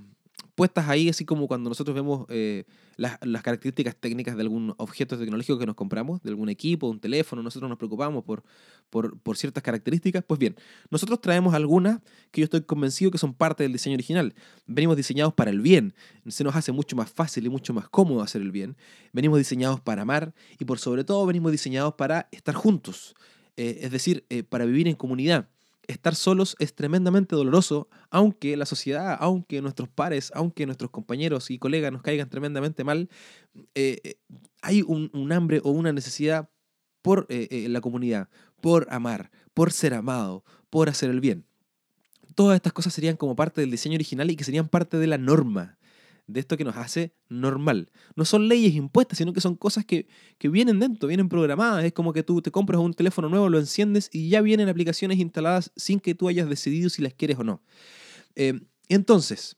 puestas 0.60 0.90
ahí, 0.90 1.08
así 1.08 1.24
como 1.24 1.48
cuando 1.48 1.70
nosotros 1.70 1.94
vemos 1.94 2.26
eh, 2.28 2.64
las, 2.98 3.16
características 3.18 3.96
técnicas 3.96 4.36
de 4.36 4.42
algún 4.42 4.74
objeto 4.76 5.16
tecnológico 5.16 5.58
que 5.58 5.64
nos 5.64 5.74
compramos, 5.74 6.22
de 6.22 6.28
algún 6.28 6.50
equipo, 6.50 6.86
un 6.86 7.00
teléfono, 7.00 7.42
nosotros 7.42 7.66
nos 7.70 7.78
preocupamos 7.78 8.24
por, 8.24 8.42
por, 8.90 9.18
por, 9.20 9.38
ciertas 9.38 9.62
características. 9.62 10.22
Pues 10.22 10.38
bien, 10.38 10.56
nosotros 10.90 11.18
traemos 11.22 11.54
algunas 11.54 12.00
que 12.30 12.42
yo 12.42 12.44
estoy 12.44 12.60
convencido 12.60 13.10
que 13.10 13.16
son 13.16 13.32
parte 13.32 13.62
del 13.62 13.72
diseño 13.72 13.94
original. 13.94 14.34
Venimos 14.66 14.98
diseñados 14.98 15.32
para 15.32 15.50
el 15.50 15.62
bien, 15.62 15.94
se 16.28 16.44
nos 16.44 16.54
hace 16.54 16.72
mucho 16.72 16.94
más 16.94 17.10
fácil 17.10 17.46
y 17.46 17.48
mucho 17.48 17.72
más 17.72 17.88
cómodo 17.88 18.20
hacer 18.20 18.42
el 18.42 18.50
bien. 18.50 18.76
Venimos 19.14 19.38
diseñados 19.38 19.80
para 19.80 20.02
amar 20.02 20.34
y 20.58 20.66
por 20.66 20.78
sobre 20.78 21.04
todo 21.04 21.24
venimos 21.24 21.52
diseñados 21.52 21.94
para 21.94 22.28
estar 22.32 22.54
juntos, 22.54 23.14
eh, 23.56 23.78
es 23.80 23.90
decir, 23.92 24.26
eh, 24.28 24.42
para 24.42 24.66
vivir 24.66 24.88
en 24.88 24.94
comunidad 24.94 25.48
estar 25.90 26.14
solos 26.14 26.56
es 26.58 26.74
tremendamente 26.74 27.36
doloroso, 27.36 27.88
aunque 28.10 28.56
la 28.56 28.66
sociedad, 28.66 29.16
aunque 29.20 29.60
nuestros 29.62 29.88
pares, 29.88 30.30
aunque 30.34 30.66
nuestros 30.66 30.90
compañeros 30.90 31.50
y 31.50 31.58
colegas 31.58 31.92
nos 31.92 32.02
caigan 32.02 32.28
tremendamente 32.28 32.84
mal, 32.84 33.08
eh, 33.74 34.00
eh, 34.04 34.14
hay 34.62 34.82
un, 34.82 35.10
hambre 35.32 35.60
o 35.64 35.70
una 35.70 35.92
necesidad 35.92 36.50
por 37.02 37.26
eh, 37.28 37.66
la 37.68 37.80
comunidad, 37.80 38.28
por 38.60 38.86
amar, 38.90 39.30
por 39.54 39.72
ser 39.72 39.94
amado, 39.94 40.44
por 40.68 40.88
hacer 40.88 41.10
el 41.10 41.20
bien. 41.20 41.44
Todas 42.34 42.56
estas 42.56 42.72
cosas 42.72 42.94
serían 42.94 43.16
como 43.16 43.36
parte 43.36 43.60
del 43.60 43.70
diseño 43.70 43.96
original 43.96 44.30
y 44.30 44.36
que 44.36 44.44
serían 44.44 44.68
parte 44.68 44.98
de 44.98 45.06
la 45.06 45.18
norma 45.18 45.78
de 46.32 46.40
esto 46.40 46.56
que 46.56 46.64
nos 46.64 46.76
hace 46.76 47.12
normal. 47.28 47.90
No 48.16 48.24
son 48.24 48.48
leyes 48.48 48.74
impuestas, 48.74 49.18
sino 49.18 49.32
que 49.32 49.40
son 49.40 49.56
cosas 49.56 49.84
que, 49.84 50.06
vienen 50.42 50.80
dentro, 50.80 51.08
vienen 51.08 51.28
programadas. 51.28 51.84
Es 51.84 51.92
como 51.92 52.12
que 52.12 52.22
tú 52.22 52.40
te 52.42 52.50
compras 52.50 52.80
un 52.80 52.94
teléfono 52.94 53.28
nuevo, 53.28 53.48
lo 53.48 53.58
enciendes 53.58 54.08
y 54.12 54.28
ya 54.28 54.40
vienen 54.40 54.68
aplicaciones 54.68 55.18
instaladas 55.18 55.72
sin 55.76 56.00
que 56.00 56.14
tú 56.14 56.28
hayas 56.28 56.48
decidido 56.48 56.90
si 56.90 57.02
las 57.02 57.14
quieres 57.14 57.38
o 57.38 57.44
no. 57.44 57.62
Eh, 58.36 58.60
entonces, 58.88 59.56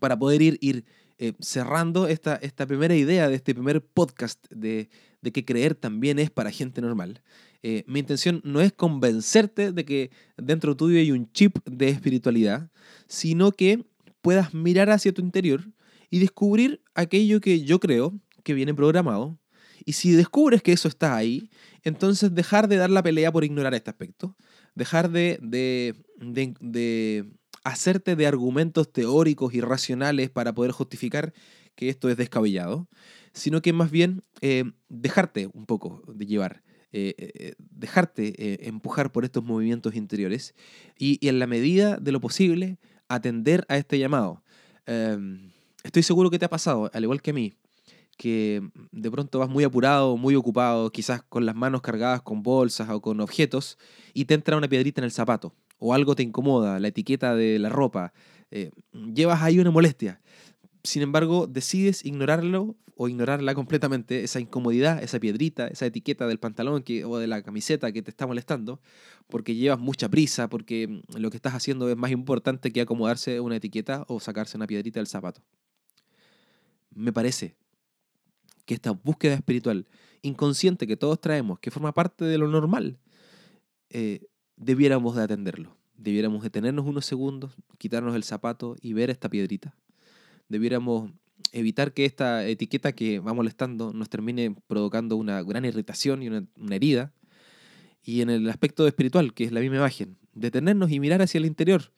para 0.00 0.18
poder 0.18 0.42
ir, 0.42 0.58
ir 0.60 0.84
eh, 1.18 1.34
cerrando 1.38 2.08
esta, 2.08 2.34
esta 2.34 2.66
primera 2.66 2.96
idea 2.96 3.28
de 3.28 3.36
este 3.36 3.54
primer 3.54 3.80
podcast 3.80 4.44
de, 4.50 4.88
que 5.32 5.44
creer 5.44 5.76
también 5.76 6.18
es 6.18 6.30
para 6.30 6.50
gente 6.50 6.80
normal, 6.80 7.22
eh, 7.62 7.84
mi 7.86 8.00
intención 8.00 8.40
no 8.44 8.60
es 8.60 8.72
convencerte 8.72 9.70
de 9.70 9.84
que 9.84 10.10
dentro 10.36 10.76
tuyo 10.76 10.98
hay 10.98 11.12
un 11.12 11.30
chip 11.30 11.58
de 11.64 11.90
espiritualidad, 11.90 12.70
sino 13.06 13.52
que 13.52 13.84
puedas 14.20 14.52
mirar 14.52 14.90
hacia 14.90 15.12
tu 15.12 15.22
interior 15.22 15.64
y 16.12 16.18
descubrir 16.18 16.82
aquello 16.94 17.40
que 17.40 17.64
yo 17.64 17.80
creo 17.80 18.12
que 18.44 18.52
viene 18.52 18.74
programado. 18.74 19.40
Y 19.86 19.94
si 19.94 20.12
descubres 20.12 20.62
que 20.62 20.72
eso 20.72 20.86
está 20.86 21.16
ahí, 21.16 21.48
entonces 21.84 22.34
dejar 22.34 22.68
de 22.68 22.76
dar 22.76 22.90
la 22.90 23.02
pelea 23.02 23.32
por 23.32 23.44
ignorar 23.44 23.72
este 23.72 23.88
aspecto, 23.88 24.36
dejar 24.74 25.10
de, 25.10 25.38
de, 25.40 27.24
hacerte 27.64 28.14
de 28.14 28.26
argumentos 28.26 28.92
teóricos 28.92 29.54
y 29.54 29.62
racionales 29.62 30.28
para 30.28 30.54
poder 30.54 30.72
justificar 30.72 31.32
que 31.76 31.88
esto 31.88 32.10
es 32.10 32.18
descabellado, 32.18 32.90
sino 33.32 33.62
que 33.62 33.72
más 33.72 33.90
bien 33.90 34.22
eh, 34.42 34.64
dejarte 34.90 35.48
un 35.54 35.64
poco 35.64 36.02
de 36.06 36.26
llevar. 36.26 36.62
Eh, 36.94 37.14
eh, 37.16 37.54
dejarte 37.58 38.68
empujar 38.68 39.12
por 39.12 39.24
estos 39.24 39.42
movimientos 39.42 39.94
interiores 39.94 40.54
y, 40.98 41.16
y, 41.24 41.28
en 41.28 41.38
la 41.38 41.46
medida 41.46 41.96
de 41.96 42.12
lo 42.12 42.20
posible 42.20 42.78
atender 43.08 43.64
a 43.70 43.78
este 43.78 43.98
llamado. 43.98 44.44
Em, 44.84 45.52
estoy 45.82 46.02
seguro 46.02 46.30
que 46.30 46.38
te 46.38 46.44
ha 46.44 46.50
pasado, 46.50 46.90
al 46.92 47.02
igual 47.02 47.22
que 47.22 47.30
a 47.30 47.34
mí, 47.34 47.54
que 48.16 48.62
de 48.92 49.10
pronto 49.10 49.38
vas 49.38 49.48
muy 49.48 49.64
apurado, 49.64 50.16
muy 50.16 50.34
ocupado, 50.34 50.90
quizás 50.90 51.22
con 51.22 51.46
las 51.46 51.54
manos 51.54 51.82
cargadas 51.82 52.22
con 52.22 52.42
bolsas 52.42 52.88
o 52.90 53.00
con 53.00 53.20
objetos, 53.20 53.78
y 54.14 54.26
te 54.26 54.34
entra 54.34 54.56
una 54.56 54.68
piedrita 54.68 55.00
en 55.00 55.04
el 55.04 55.12
zapato, 55.12 55.54
o 55.78 55.94
algo 55.94 56.14
te 56.14 56.22
incomoda, 56.22 56.78
la 56.78 56.88
etiqueta 56.88 57.34
de 57.34 57.58
la 57.58 57.68
ropa, 57.68 58.12
eh, 58.50 58.70
llevas 59.14 59.42
ahí 59.42 59.58
una 59.58 59.70
molestia. 59.70 60.20
Sin 60.84 61.02
embargo, 61.02 61.46
decides 61.46 62.04
ignorarlo 62.04 62.76
o 62.96 63.08
ignorarla 63.08 63.54
completamente, 63.54 64.22
esa 64.22 64.38
incomodidad, 64.40 65.02
esa 65.02 65.18
piedrita, 65.18 65.66
esa 65.68 65.86
etiqueta 65.86 66.26
del 66.26 66.38
pantalón 66.38 66.84
o 67.06 67.18
de 67.18 67.26
la 67.26 67.42
camiseta 67.42 67.90
que 67.92 68.02
te 68.02 68.10
está 68.10 68.26
molestando, 68.26 68.80
porque 69.28 69.54
llevas 69.54 69.78
mucha 69.78 70.08
prisa, 70.08 70.48
porque 70.48 71.02
lo 71.16 71.30
que 71.30 71.36
estás 71.36 71.54
haciendo 71.54 71.88
es 71.88 71.96
más 71.96 72.10
importante 72.10 72.70
que 72.70 72.82
acomodarse 72.82 73.40
una 73.40 73.56
etiqueta 73.56 74.04
o 74.08 74.20
sacarse 74.20 74.56
una 74.56 74.66
piedrita 74.66 75.00
del 75.00 75.06
zapato 75.06 75.42
me 76.94 77.12
parece 77.12 77.56
que 78.64 78.74
esta 78.74 78.92
búsqueda 78.92 79.34
espiritual 79.34 79.86
inconsciente 80.22 80.86
que 80.86 80.96
todos 80.96 81.20
traemos, 81.20 81.58
que 81.58 81.70
forma 81.70 81.92
parte 81.92 82.24
de 82.24 82.38
lo 82.38 82.48
normal, 82.48 82.98
eh, 83.90 84.26
debiéramos 84.56 85.16
de 85.16 85.22
atenderlo. 85.22 85.76
Debiéramos 85.96 86.42
detenernos 86.42 86.86
unos 86.86 87.04
segundos, 87.04 87.54
quitarnos 87.78 88.14
el 88.14 88.24
zapato 88.24 88.76
y 88.80 88.92
ver 88.92 89.10
esta 89.10 89.28
piedrita. 89.28 89.76
Debiéramos 90.48 91.12
evitar 91.52 91.92
que 91.92 92.04
esta 92.04 92.46
etiqueta 92.46 92.92
que 92.92 93.18
va 93.18 93.34
molestando 93.34 93.92
nos 93.92 94.08
termine 94.08 94.56
provocando 94.66 95.16
una 95.16 95.42
gran 95.42 95.64
irritación 95.64 96.22
y 96.22 96.28
una, 96.28 96.46
una 96.56 96.76
herida. 96.76 97.12
Y 98.04 98.20
en 98.20 98.30
el 98.30 98.48
aspecto 98.48 98.86
espiritual, 98.86 99.34
que 99.34 99.44
es 99.44 99.52
la 99.52 99.60
misma 99.60 99.76
imagen, 99.76 100.16
detenernos 100.34 100.90
y 100.90 100.98
mirar 100.98 101.22
hacia 101.22 101.38
el 101.38 101.46
interior 101.46 101.92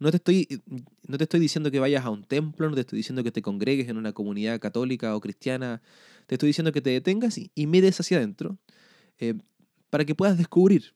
no 0.00 0.10
te, 0.10 0.16
estoy, 0.16 0.62
no 1.06 1.18
te 1.18 1.24
estoy 1.24 1.40
diciendo 1.40 1.70
que 1.70 1.78
vayas 1.78 2.04
a 2.04 2.10
un 2.10 2.24
templo, 2.24 2.68
no 2.68 2.74
te 2.74 2.80
estoy 2.80 2.96
diciendo 2.96 3.22
que 3.22 3.30
te 3.30 3.42
congregues 3.42 3.88
en 3.88 3.98
una 3.98 4.12
comunidad 4.12 4.58
católica 4.58 5.14
o 5.14 5.20
cristiana, 5.20 5.82
te 6.26 6.34
estoy 6.36 6.48
diciendo 6.48 6.72
que 6.72 6.80
te 6.80 6.90
detengas 6.90 7.38
y, 7.38 7.66
mires 7.66 8.00
hacia 8.00 8.16
adentro 8.16 8.58
eh, 9.18 9.34
para 9.90 10.04
que 10.06 10.14
puedas 10.14 10.38
descubrir 10.38 10.94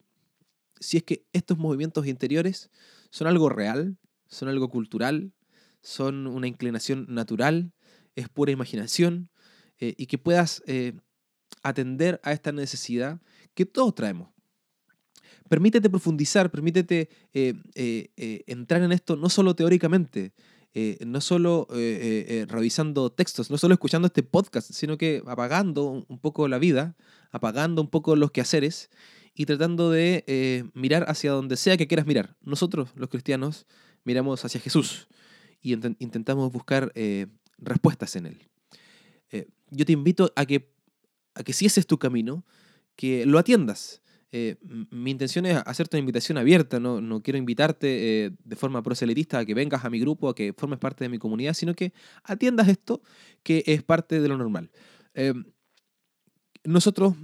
si 0.81 0.97
es 0.97 1.03
que 1.03 1.25
estos 1.33 1.59
movimientos 1.59 2.07
interiores 2.07 2.71
son 3.11 3.27
algo 3.27 3.49
real, 3.49 3.97
son 4.27 4.49
algo 4.49 4.69
cultural, 4.71 5.33
son 5.83 6.27
una 6.27 6.49
inclinación 6.49 7.07
natural, 7.09 7.73
es 8.17 8.29
pura 8.29 8.53
imaginación, 8.53 9.29
eh, 9.79 9.95
y 9.99 10.07
que 10.07 10.19
puedas 10.19 10.63
eh, 10.67 10.95
atender 11.63 12.21
a 12.23 12.33
esta 12.33 12.53
necesidad 12.53 13.21
que 13.55 13.67
todos 13.67 13.95
traemos 13.95 14.34
permítete 15.49 15.91
profundizar, 15.91 16.51
permítete 16.51 17.09
eh, 17.33 17.55
eh, 17.75 18.11
eh, 18.17 18.45
entrar 18.47 18.83
en 18.83 18.93
esto 18.93 19.17
no 19.17 19.29
solo 19.29 19.55
teóricamente, 19.55 20.33
no 21.07 21.21
solo 21.21 21.69
revisando 21.71 23.13
textos, 23.13 23.49
no 23.49 23.59
solo 23.59 23.75
escuchando 23.75 24.07
este 24.07 24.25
podcast, 24.25 24.73
sino 24.73 24.99
que 24.99 25.23
apagando 25.25 26.05
un 26.09 26.19
poco 26.19 26.49
la 26.49 26.59
vida, 26.59 26.97
apagando 27.31 27.81
un 27.81 27.87
poco 27.87 28.17
los 28.17 28.33
quehaceres 28.33 28.91
y 29.37 29.47
tratando 29.47 29.93
de 29.93 30.69
mirar 30.75 31.05
hacia 31.09 31.31
donde 31.31 31.57
sea 31.57 31.77
que 31.77 31.87
quieras 31.87 32.07
mirar. 32.07 32.37
Nosotros, 32.43 32.91
los 32.97 33.09
cristianos, 33.09 33.67
miramos 34.03 34.45
hacia 34.45 34.61
Jesús 34.61 35.07
y 35.63 35.75
intentamos 35.75 36.51
buscar 36.51 36.93
respuestas 37.59 38.17
en 38.17 38.27
Él. 38.27 38.49
yo 39.71 39.87
te 39.87 39.93
invito 39.93 40.33
a 40.35 40.45
que, 40.45 40.73
a 41.35 41.45
que 41.45 41.53
si 41.53 41.67
ese 41.67 41.79
es 41.79 41.87
tu 41.87 42.01
camino, 42.01 42.45
que 42.97 43.27
lo 43.27 43.39
atiendas, 43.39 44.03
eh, 44.37 44.57
mi 44.91 45.13
intención 45.13 45.47
es 45.47 45.63
hacerte 45.65 45.97
una 45.97 46.01
invitación 46.01 46.39
abierta, 46.39 46.81
no, 46.81 47.23
quiero 47.23 47.39
invitarte 47.39 48.25
eh, 48.25 48.31
de 48.43 48.57
forma 48.57 48.83
proselitista 48.83 49.39
a 49.39 49.45
que 49.45 49.55
vengas 49.55 49.85
a 49.85 49.91
mi 49.91 50.01
grupo, 50.01 50.29
a 50.29 50.35
que 50.35 50.53
formes 50.53 50.81
parte 50.81 51.05
de 51.05 51.09
mi 51.09 51.19
comunidad, 51.19 51.55
sino 51.55 51.73
que 51.73 51.93
atiendas 52.25 52.67
esto 52.67 53.01
que 53.45 53.63
es 53.65 53.85
parte 53.85 54.21
de 54.21 54.27
lo 54.27 54.37
normal. 54.37 54.73
Eh, 55.15 55.35
nosotros 56.65 57.15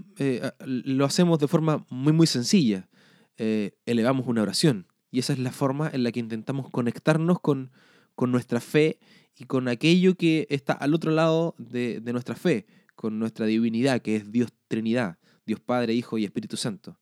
lo 0.65 1.05
hacemos 1.05 1.41
de 1.41 1.49
forma 1.49 1.85
muy, 1.91 2.13
muy 2.13 2.29
sencilla. 2.29 2.89
elevamos 3.37 4.29
una 4.29 4.43
oración 4.43 4.87
y 5.11 5.19
esa 5.19 5.33
es 5.33 5.41
la 5.41 5.51
forma 5.51 5.91
en 5.93 6.05
la 6.05 6.13
que 6.13 6.21
intentamos 6.21 6.71
conectarnos 6.71 7.41
con, 7.41 7.73
nuestra 8.19 8.61
fe 8.61 9.01
y 9.37 9.47
con 9.47 9.67
aquello 9.67 10.15
que 10.15 10.47
está 10.49 10.75
al 10.75 10.95
otro 10.95 11.11
lado 11.11 11.57
de 11.59 12.13
nuestra 12.13 12.37
fe, 12.37 12.67
con 12.95 13.19
nuestra 13.19 13.47
divinidad, 13.47 14.01
que 14.01 14.15
es 14.15 14.31
Dios 14.31 14.53
Trinidad. 14.69 15.20
Dios 15.51 15.61
Padre, 15.61 15.95
Hijo 15.95 16.17
y 16.17 16.25
Espíritu 16.25 16.57
Santo. 16.57 16.97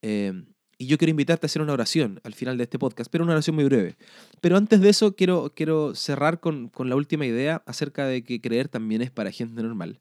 Em, 0.00 0.46
y 0.78 0.86
yo 0.86 0.96
quiero 0.96 1.10
invitarte 1.10 1.44
a 1.44 1.48
hacer 1.48 1.60
una 1.60 1.74
oración 1.74 2.18
al 2.24 2.32
final 2.32 2.56
de 2.56 2.64
este 2.64 2.78
podcast, 2.78 3.10
pero 3.10 3.24
una 3.24 3.34
oración 3.34 3.54
muy 3.56 3.64
breve. 3.64 3.96
Pero 4.40 4.56
antes 4.56 4.80
de 4.80 4.88
eso, 4.88 5.14
quiero, 5.14 5.52
quiero 5.54 5.94
cerrar 5.94 6.40
con, 6.40 6.68
con 6.68 6.88
la 6.88 6.96
última 6.96 7.26
idea 7.26 7.62
acerca 7.66 8.06
de 8.06 8.24
que 8.24 8.40
creer 8.40 8.68
también 8.68 9.02
es 9.02 9.10
para 9.10 9.30
gente 9.30 9.62
normal. 9.62 10.00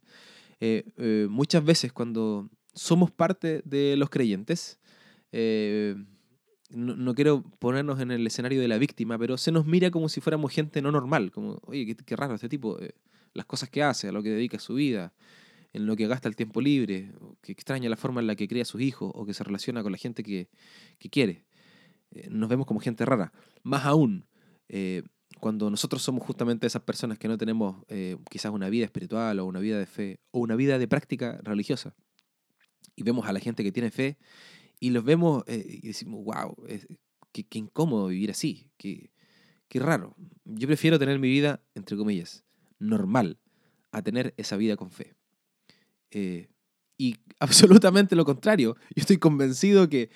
Eh, 0.62 0.86
eh, 0.96 1.28
muchas 1.30 1.66
veces 1.66 1.92
cuando 1.92 2.50
somos 2.74 3.12
parte 3.12 3.62
de 3.66 3.98
los 3.98 4.10
creyentes, 4.10 4.80
eh, 5.34 5.96
no, 6.70 7.14
quiero 7.14 7.44
ponernos 7.60 8.00
en 8.00 8.12
el 8.12 8.26
escenario 8.26 8.62
de 8.62 8.70
la 8.70 8.78
víctima, 8.78 9.18
pero 9.20 9.38
se 9.38 9.52
nos 9.52 9.66
mira 9.66 9.92
como 9.92 10.08
si 10.08 10.22
fuéramos 10.22 10.54
gente 10.54 10.82
no 10.82 10.90
normal, 10.90 11.32
como, 11.32 11.60
oye, 11.66 11.86
qué, 11.86 11.96
qué 11.98 12.16
raro 12.16 12.34
este 12.34 12.48
tipo, 12.48 12.80
las 13.34 13.46
cosas 13.46 13.70
que 13.70 13.84
hace, 13.84 14.08
a 14.08 14.14
lo 14.14 14.24
que 14.24 14.30
dedica 14.30 14.58
su 14.58 14.76
vida, 14.76 15.14
en 15.74 15.86
lo 15.86 15.96
que 15.96 16.08
gasta 16.08 16.30
el 16.30 16.36
tiempo 16.36 16.62
libre, 16.62 17.12
que 17.42 17.52
extraña 17.52 17.90
la 17.90 17.98
forma 17.98 18.22
en 18.22 18.28
la 18.28 18.36
que 18.36 18.48
cría 18.48 18.62
a 18.62 18.66
sus 18.66 18.82
hijos 18.82 19.12
o 19.14 19.26
que 19.26 19.34
se 19.34 19.44
relaciona 19.44 19.84
con 19.84 19.92
la 19.92 19.98
gente 19.98 20.24
que, 20.24 20.50
quiere. 21.12 21.44
Eh, 22.12 22.28
nos 22.30 22.48
vemos 22.50 22.66
como 22.68 22.80
gente 22.80 23.06
rara. 23.06 23.34
Más 23.64 23.86
aún, 23.86 24.26
eh, 24.70 25.04
cuando 25.40 25.70
nosotros 25.70 26.02
somos 26.04 26.24
justamente 26.24 26.68
esas 26.68 26.84
personas 26.84 27.18
que 27.18 27.28
no 27.28 27.38
tenemos 27.38 27.84
eh, 27.90 28.18
quizás 28.30 28.52
una 28.52 28.70
vida 28.70 28.86
espiritual 28.86 29.40
o 29.40 29.46
una 29.46 29.60
vida 29.60 29.80
de 29.80 29.88
fe 29.88 30.20
o 30.32 30.40
una 30.40 30.56
vida 30.56 30.78
de 30.78 30.88
práctica 30.88 31.40
religiosa. 31.44 31.96
Y 32.96 33.04
vemos 33.04 33.28
a 33.28 33.34
la 33.34 33.40
gente 33.40 33.64
que 33.64 33.72
tiene 33.72 33.90
fe 33.90 34.18
y 34.80 34.92
los 34.92 35.04
vemos 35.04 35.44
y 35.48 35.88
decimos, 35.88 36.24
wow, 36.24 36.56
qué, 37.32 37.58
incómodo 37.58 38.08
vivir 38.08 38.30
así, 38.30 38.70
qué, 38.78 39.12
Qué 39.74 39.80
raro. 39.80 40.16
Yo 40.46 40.68
prefiero 40.68 41.00
tener 41.00 41.18
mi 41.18 41.30
vida, 41.30 41.60
entre 41.74 41.98
comillas, 41.98 42.44
normal, 42.78 43.40
a 43.92 44.04
tener 44.04 44.36
esa 44.38 44.56
vida 44.56 44.76
con 44.76 44.92
fe. 44.92 45.16
Eh, 46.14 46.48
y 46.98 47.18
absolutamente 47.40 48.16
lo 48.16 48.26
contrario. 48.26 48.76
Yo 48.96 49.02
estoy 49.02 49.18
convencido 49.18 49.90
que 49.90 50.10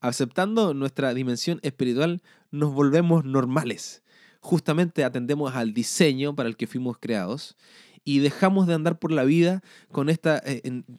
aceptando 0.00 0.74
nuestra 0.74 1.14
dimensión 1.14 1.60
espiritual 1.62 2.22
nos 2.50 2.72
volvemos 2.72 3.24
normales. 3.24 4.02
Justamente 4.40 5.04
atendemos 5.04 5.54
al 5.54 5.72
diseño 5.72 6.36
para 6.36 6.48
el 6.48 6.56
que 6.56 6.66
fuimos 6.66 6.98
creados 6.98 7.56
y 8.04 8.18
dejamos 8.18 8.66
de 8.66 8.74
andar 8.74 8.98
por 8.98 9.10
la 9.10 9.24
vida 9.24 9.62
con 9.90 10.10
este 10.10 10.30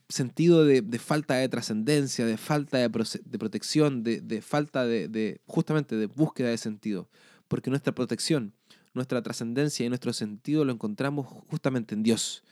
sentido 0.10 0.66
de, 0.66 0.82
falta 1.00 1.36
de 1.36 1.48
trascendencia, 1.48 2.26
de 2.26 2.38
falta 2.38 2.80
de, 2.80 2.90
protección, 2.90 4.04
de, 4.04 4.42
falta 4.42 4.86
de, 4.86 5.40
justamente 5.46 5.96
de 5.96 6.08
búsqueda 6.08 6.50
de 6.50 6.58
sentido. 6.58 7.08
Porque 7.48 7.70
nuestra 7.70 7.94
protección, 7.94 8.54
nuestra 8.96 9.22
trascendencia 9.22 9.86
y 9.86 9.90
nuestro 9.90 10.14
sentido 10.14 10.66
lo 10.66 10.74
encontramos 10.74 11.28
justamente 11.48 11.94
en 11.94 12.02
Dios, 12.02 12.44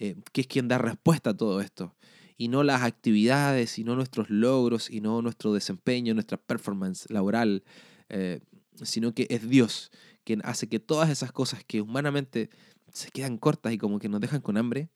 eh, 0.00 0.16
que 0.32 0.40
es 0.40 0.46
quien 0.48 0.66
da 0.66 0.78
respuesta 0.78 1.30
a 1.30 1.36
todo 1.36 1.60
esto 1.60 1.94
y 2.36 2.48
no 2.48 2.62
las 2.62 2.82
actividades, 2.82 3.78
y 3.78 3.84
no 3.84 3.94
nuestros 3.96 4.30
logros, 4.30 4.88
y 4.88 5.02
no 5.02 5.20
nuestro 5.20 5.52
desempeño, 5.52 6.14
nuestra 6.14 6.38
performance 6.38 7.04
laboral, 7.10 7.64
eh, 8.08 8.40
sino 8.82 9.12
que 9.12 9.26
es 9.28 9.46
Dios 9.46 9.90
quien 10.24 10.40
hace 10.44 10.66
que 10.66 10.80
todas 10.80 11.10
esas 11.10 11.32
cosas 11.32 11.64
que 11.64 11.82
humanamente 11.82 12.48
se 12.92 13.10
quedan 13.10 13.36
cortas 13.36 13.74
y 13.74 13.78
como 13.78 13.98
que 13.98 14.08
nos 14.08 14.22
dejan 14.22 14.40
con 14.40 14.56
hambre, 14.56 14.88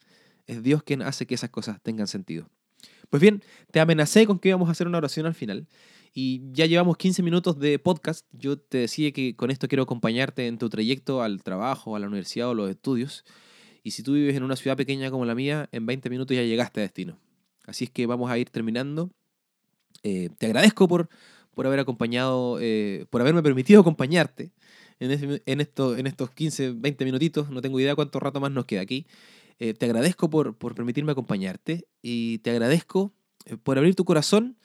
es 0.47 0.63
Dios 0.63 0.83
quien 0.83 1.03
hace 1.03 1.27
que 1.27 1.35
esas 1.35 1.51
cosas 1.51 1.83
tengan 1.83 2.07
sentido. 2.07 2.49
Pues 3.11 3.21
bien, 3.21 3.43
te 3.71 3.81
amenacé 3.81 4.27
con 4.27 4.39
que 4.39 4.49
íbamos 4.49 4.71
a 4.71 4.73
hacer 4.73 4.87
una 4.87 4.97
oración 4.97 5.27
al 5.27 5.35
final 5.35 5.69
y 6.15 6.43
ya 6.53 6.65
llevamos 6.65 6.97
15 6.97 7.23
minutos 7.23 7.59
de 7.59 7.79
podcast. 7.79 8.27
Yo 8.33 8.59
te 8.59 8.79
decía 8.79 9.13
que 9.13 9.37
con 9.37 9.51
esto 9.51 9.69
quiero 9.69 9.83
acompañarte 9.83 10.47
en 10.47 10.57
tu 10.57 10.71
trayecto 10.71 11.23
al 11.23 11.43
trabajo, 11.43 11.95
a 11.95 11.99
la 11.99 12.07
universidad 12.07 12.49
o 12.49 12.55
los 12.55 12.71
estudios. 12.71 13.25
Y 13.85 13.91
si 13.91 14.03
tú 14.03 14.15
vives 14.15 14.35
en 14.35 14.43
una 14.43 14.57
ciudad 14.57 14.77
pequeña 14.79 15.11
como 15.11 15.27
la 15.27 15.35
mía, 15.35 15.69
en 15.71 15.85
20 15.85 16.09
minutos 16.09 16.35
ya 16.35 16.43
llegaste 16.43 16.81
a 16.81 16.83
destino. 16.83 17.19
Así 17.67 17.85
es 17.85 17.91
que 17.91 18.07
vamos 18.07 18.31
a 18.31 18.39
ir 18.39 18.49
terminando. 18.49 19.11
Eh, 20.03 20.31
te 20.39 20.47
agradezco 20.47 20.89
por, 20.89 21.11
por 21.55 21.67
haber 21.67 21.81
acompañado, 21.81 22.59
eh, 22.61 23.05
por 23.11 23.21
haberme 23.21 23.43
permitido 23.43 23.83
acompañarte 23.83 24.53
en, 25.01 25.41
en, 25.45 25.61
esto, 25.61 25.99
en 25.99 26.07
estos 26.07 26.31
15, 26.31 26.73
20 26.73 27.05
minutitos. 27.05 27.51
No 27.51 27.61
tengo 27.61 27.79
idea 27.79 27.95
cuánto 27.95 28.19
rato 28.21 28.41
más 28.41 28.51
nos 28.51 28.65
queda 28.65 28.81
aquí. 28.81 29.07
Eh, 29.59 29.75
te 29.75 29.85
agradezco 29.85 30.31
por, 30.31 30.57
por, 30.57 30.75
permitirme 30.75 31.13
acompañarte 31.13 31.87
y 32.01 32.39
te 32.39 32.51
agradezco 32.51 33.13
por 33.63 33.77
abrir 33.77 33.95
tu 33.95 34.07
corazón 34.07 34.57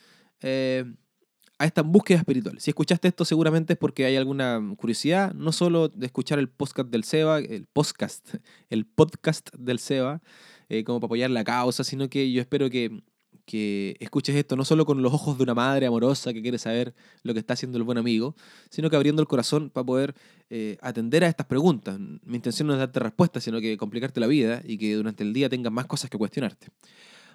a 1.60 1.66
esta 1.66 1.82
búsqueda 1.82 2.20
espiritual. 2.20 2.60
Si 2.60 2.72
escuchaste 2.72 3.10
esto 3.10 3.26
seguramente 3.26 3.74
es 3.74 3.80
porque 3.80 4.06
hay 4.06 4.16
alguna 4.16 4.62
curiosidad, 4.78 5.34
no 5.34 5.52
solo 5.52 5.90
de 5.90 6.06
escuchar 6.06 6.40
el 6.40 6.48
podcast 6.48 6.90
del 6.90 7.04
SEBA, 7.04 7.40
el 7.40 7.66
podcast, 7.66 8.36
el 8.70 8.86
podcast 8.86 9.54
del 9.56 9.78
SEBA, 9.78 10.22
eh, 10.70 10.86
como 10.86 11.02
para 11.02 11.08
apoyar 11.08 11.30
la 11.30 11.44
causa, 11.44 11.84
sino 11.84 12.10
que 12.10 12.32
yo 12.32 12.40
espero 12.40 12.70
que, 12.70 13.04
que 13.46 13.98
escuches 14.00 14.38
esto 14.38 14.56
no 14.56 14.64
solo 14.64 14.86
con 14.86 15.02
los 15.02 15.14
ojos 15.14 15.38
de 15.38 15.44
una 15.44 15.54
madre 15.54 15.86
amorosa 15.86 16.32
que 16.32 16.42
quiere 16.42 16.58
saber 16.58 16.96
lo 17.24 17.34
que 17.34 17.40
está 17.40 17.56
haciendo 17.56 17.78
el 17.78 17.84
buen 17.84 17.98
amigo, 17.98 18.36
sino 18.70 18.90
que 18.90 18.96
abriendo 18.96 19.22
el 19.22 19.28
corazón 19.28 19.70
para 19.70 19.86
poder 19.86 20.16
eh, 20.50 20.78
atender 20.82 21.26
a 21.26 21.28
estas 21.28 21.48
preguntas. 21.48 22.00
Mi 22.00 22.38
intención 22.38 22.68
no 22.68 22.74
es 22.74 22.80
darte 22.80 23.02
respuestas, 23.02 23.44
sino 23.44 23.60
que 23.60 23.76
complicarte 23.76 24.22
la 24.22 24.28
vida 24.28 24.62
y 24.64 24.78
que 24.78 24.96
durante 24.96 25.24
el 25.24 25.34
día 25.34 25.50
tengas 25.50 25.74
más 25.74 25.88
cosas 25.88 26.10
que 26.10 26.18
cuestionarte. 26.18 26.68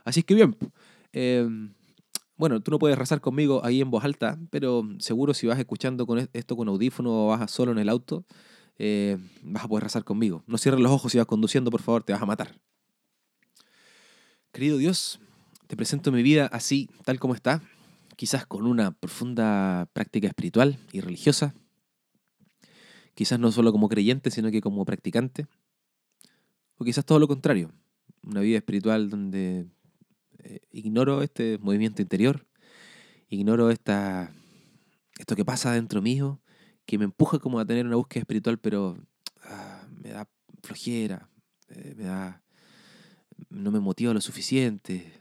Así 0.03 0.23
que 0.23 0.35
bien, 0.35 0.57
em, 1.13 1.75
bueno, 2.37 2.61
tú 2.61 2.71
no 2.71 2.79
puedes 2.79 2.99
rezar 2.99 3.21
conmigo 3.21 3.65
ahí 3.65 3.81
en 3.81 3.91
voz 3.91 4.05
alta, 4.05 4.39
pero 4.51 4.83
seguro 4.99 5.35
si 5.35 5.47
vas 5.47 5.59
escuchando 5.59 6.07
con 6.07 6.29
esto 6.33 6.57
con 6.57 6.69
audífono 6.69 7.27
o 7.27 7.29
vas 7.29 7.51
solo 7.51 7.73
en 7.73 7.79
el 7.79 7.89
auto, 7.89 8.25
eh, 8.77 9.19
vas 9.43 9.65
a 9.65 9.69
poder 9.69 9.85
rezar 9.85 10.05
conmigo. 10.05 10.43
No 10.47 10.59
cierres 10.59 10.81
los 10.81 10.91
ojos 10.91 11.13
si 11.13 11.19
vas 11.19 11.27
conduciendo, 11.27 11.71
por 11.71 11.83
favor, 11.83 12.03
te 12.03 12.13
vas 12.13 12.23
a 12.23 12.27
matar. 12.27 12.59
Querido 14.53 14.79
Dios, 14.79 15.21
te 15.67 15.77
presento 15.77 16.13
mi 16.13 16.23
vida 16.23 16.47
así, 16.47 16.91
tal 17.05 17.19
como 17.21 17.35
está, 17.35 17.63
quizás 18.17 18.47
con 18.47 18.67
una 18.67 18.93
profunda 18.93 19.89
práctica 19.93 20.29
espiritual 20.29 20.79
y 20.93 21.01
religiosa, 21.01 21.55
quizás 23.15 23.39
no 23.39 23.53
solo 23.53 23.73
como 23.73 23.89
creyente, 23.89 24.31
sino 24.31 24.51
que 24.51 24.61
como 24.61 24.85
practicante, 24.85 25.47
o 26.77 26.85
quizás 26.85 27.05
todo 27.05 27.19
lo 27.19 27.29
contrario, 27.29 27.73
una 28.25 28.41
vida 28.41 28.59
espiritual 28.59 29.11
donde 29.11 29.67
eh, 30.45 30.61
ignoro 30.71 31.23
este 31.23 31.59
movimiento 31.59 32.03
interior, 32.03 32.47
ignoro 33.29 33.71
esta, 33.71 34.33
esto 35.19 35.37
que 35.37 35.45
pasa 35.45 35.73
dentro 35.73 36.03
mío, 36.03 36.41
que 36.87 36.99
me 36.99 37.05
empuja 37.05 37.39
como 37.39 37.59
a 37.59 37.65
tener 37.65 37.87
una 37.87 37.97
búsqueda 37.97 38.21
espiritual, 38.21 38.59
pero 38.59 38.97
ah, 39.43 39.87
me 39.91 40.11
da 40.11 40.29
flojera, 40.63 41.31
eh, 41.69 41.95
me 41.97 42.05
da 42.05 42.43
no 43.49 43.71
me 43.71 43.81
motiva 43.81 44.13
lo 44.13 44.21
suficiente, 44.21 45.13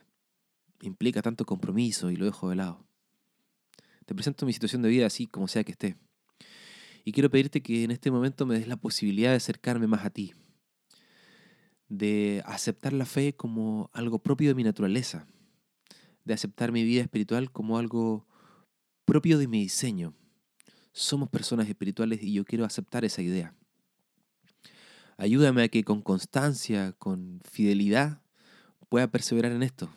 implica 0.81 1.21
tanto 1.21 1.45
compromiso 1.45 2.12
y 2.12 2.15
lo 2.15 2.25
dejo 2.25 2.49
de 2.49 2.57
lado. 2.57 2.86
Te 4.05 4.13
presento 4.13 4.45
mi 4.45 4.53
situación 4.53 4.81
de 4.81 4.89
vida 4.89 5.05
así 5.05 5.27
como 5.27 5.47
sea 5.47 5.63
que 5.63 5.71
esté. 5.71 5.95
Y 7.05 7.12
quiero 7.12 7.29
pedirte 7.29 7.62
que 7.62 7.83
en 7.83 7.91
este 7.91 8.12
momento 8.12 8.45
me 8.45 8.55
des 8.55 8.67
la 8.67 8.77
posibilidad 8.77 9.31
de 9.31 9.38
acercarme 9.38 9.88
más 9.88 10.05
a 10.05 10.09
ti, 10.09 10.33
de 11.97 12.41
aceptar 12.45 12.91
la 12.93 13.06
fe 13.06 13.36
como 13.36 13.89
algo 13.93 14.19
propio 14.19 14.49
de 14.49 14.56
mi 14.56 14.63
naturaleza, 14.63 15.27
de 16.25 16.34
aceptar 16.34 16.71
mi 16.71 16.84
vida 16.84 17.01
espiritual 17.01 17.51
como 17.51 17.77
algo 17.77 18.27
propio 19.06 19.38
de 19.38 19.47
mi 19.47 19.60
diseño. 19.62 20.13
Somos 20.91 21.29
personas 21.29 21.67
espirituales 21.67 22.21
y 22.21 22.34
yo 22.34 22.45
quiero 22.45 22.65
aceptar 22.65 23.06
esa 23.06 23.21
idea. 23.21 23.56
Ayúdame 25.17 25.63
a 25.63 25.67
que 25.67 25.84
con 25.84 26.01
constancia, 26.01 26.93
con 26.93 27.41
fidelidad, 27.49 28.21
pueda 28.89 29.08
perseverar 29.08 29.51
en 29.51 29.63
esto. 29.63 29.89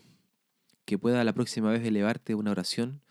Que 0.85 0.99
pueda 0.99 1.25
la 1.25 1.33
próxima 1.33 1.71
vez 1.71 1.85
elevarte 1.85 2.35
una 2.35 2.51
oración 2.51 3.03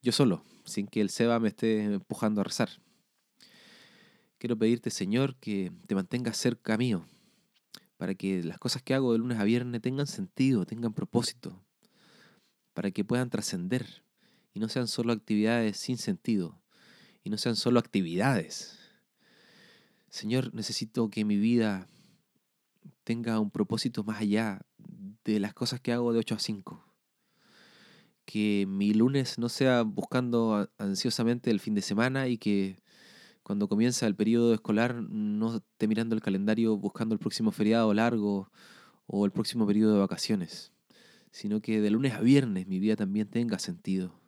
yo 0.00 0.12
solo, 0.12 0.44
sin 0.64 0.86
que 0.86 1.00
el 1.00 1.10
Seba 1.10 1.40
me 1.40 1.48
esté 1.48 1.82
empujando 1.82 2.40
a 2.40 2.44
rezar. 2.44 2.70
Quiero 4.38 4.56
pedirte, 4.56 4.90
Señor, 4.90 5.34
que 5.36 5.72
te 5.88 5.96
mantengas 5.96 6.36
cerca 6.36 6.78
mío, 6.78 7.04
para 7.98 8.14
que 8.14 8.42
las 8.42 8.58
cosas 8.58 8.82
que 8.82 8.94
hago 8.94 9.12
de 9.12 9.18
lunes 9.18 9.38
a 9.38 9.44
viernes 9.44 9.82
tengan 9.82 10.06
sentido, 10.06 10.64
tengan 10.64 10.94
propósito, 10.94 11.62
para 12.72 12.90
que 12.90 13.04
puedan 13.04 13.28
trascender 13.28 14.02
y 14.54 14.60
no 14.60 14.68
sean 14.70 14.88
solo 14.88 15.12
actividades 15.12 15.76
sin 15.76 15.98
sentido, 15.98 16.58
y 17.22 17.28
no 17.28 17.36
sean 17.36 17.56
solo 17.56 17.78
actividades, 17.78 18.78
Señor, 20.10 20.54
necesito 20.54 21.10
que 21.10 21.24
mi 21.24 21.36
vida 21.36 21.88
tenga 23.04 23.38
un 23.40 23.50
propósito 23.50 24.04
más 24.04 24.20
allá 24.20 24.62
de 25.24 25.38
las 25.38 25.52
cosas 25.52 25.80
que 25.80 25.92
hago 25.92 26.12
de 26.12 26.20
8 26.20 26.34
a 26.34 26.38
5. 26.38 26.84
Que 28.24 28.66
mi 28.66 28.94
lunes 28.94 29.38
no 29.38 29.48
sea 29.48 29.82
buscando 29.82 30.70
ansiosamente 30.78 31.50
el 31.50 31.60
fin 31.60 31.74
de 31.74 31.82
semana 31.82 32.28
y 32.28 32.38
que 32.38 32.78
cuando 33.48 33.66
comienza 33.66 34.06
el 34.06 34.14
periodo 34.14 34.52
escolar 34.52 34.96
no 34.96 35.56
esté 35.56 35.88
mirando 35.88 36.14
el 36.14 36.20
calendario 36.20 36.76
buscando 36.76 37.14
el 37.14 37.18
próximo 37.18 37.50
feriado 37.50 37.94
largo 37.94 38.52
o 39.06 39.24
el 39.24 39.32
próximo 39.32 39.66
periodo 39.66 39.94
de 39.94 40.00
vacaciones, 40.00 40.70
sino 41.30 41.62
que 41.62 41.80
de 41.80 41.88
lunes 41.88 42.12
a 42.12 42.20
viernes 42.20 42.66
mi 42.66 42.78
vida 42.78 42.94
también 42.94 43.26
tenga 43.26 43.58
sentido 43.58 44.20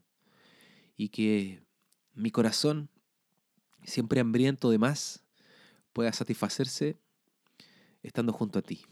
y 0.96 1.10
que 1.10 1.62
mi 2.14 2.30
corazón, 2.30 2.88
siempre 3.84 4.20
hambriento 4.20 4.70
de 4.70 4.78
más, 4.78 5.22
pueda 5.92 6.14
satisfacerse 6.14 6.98
estando 8.02 8.32
junto 8.32 8.58
a 8.58 8.62
ti. 8.62 8.86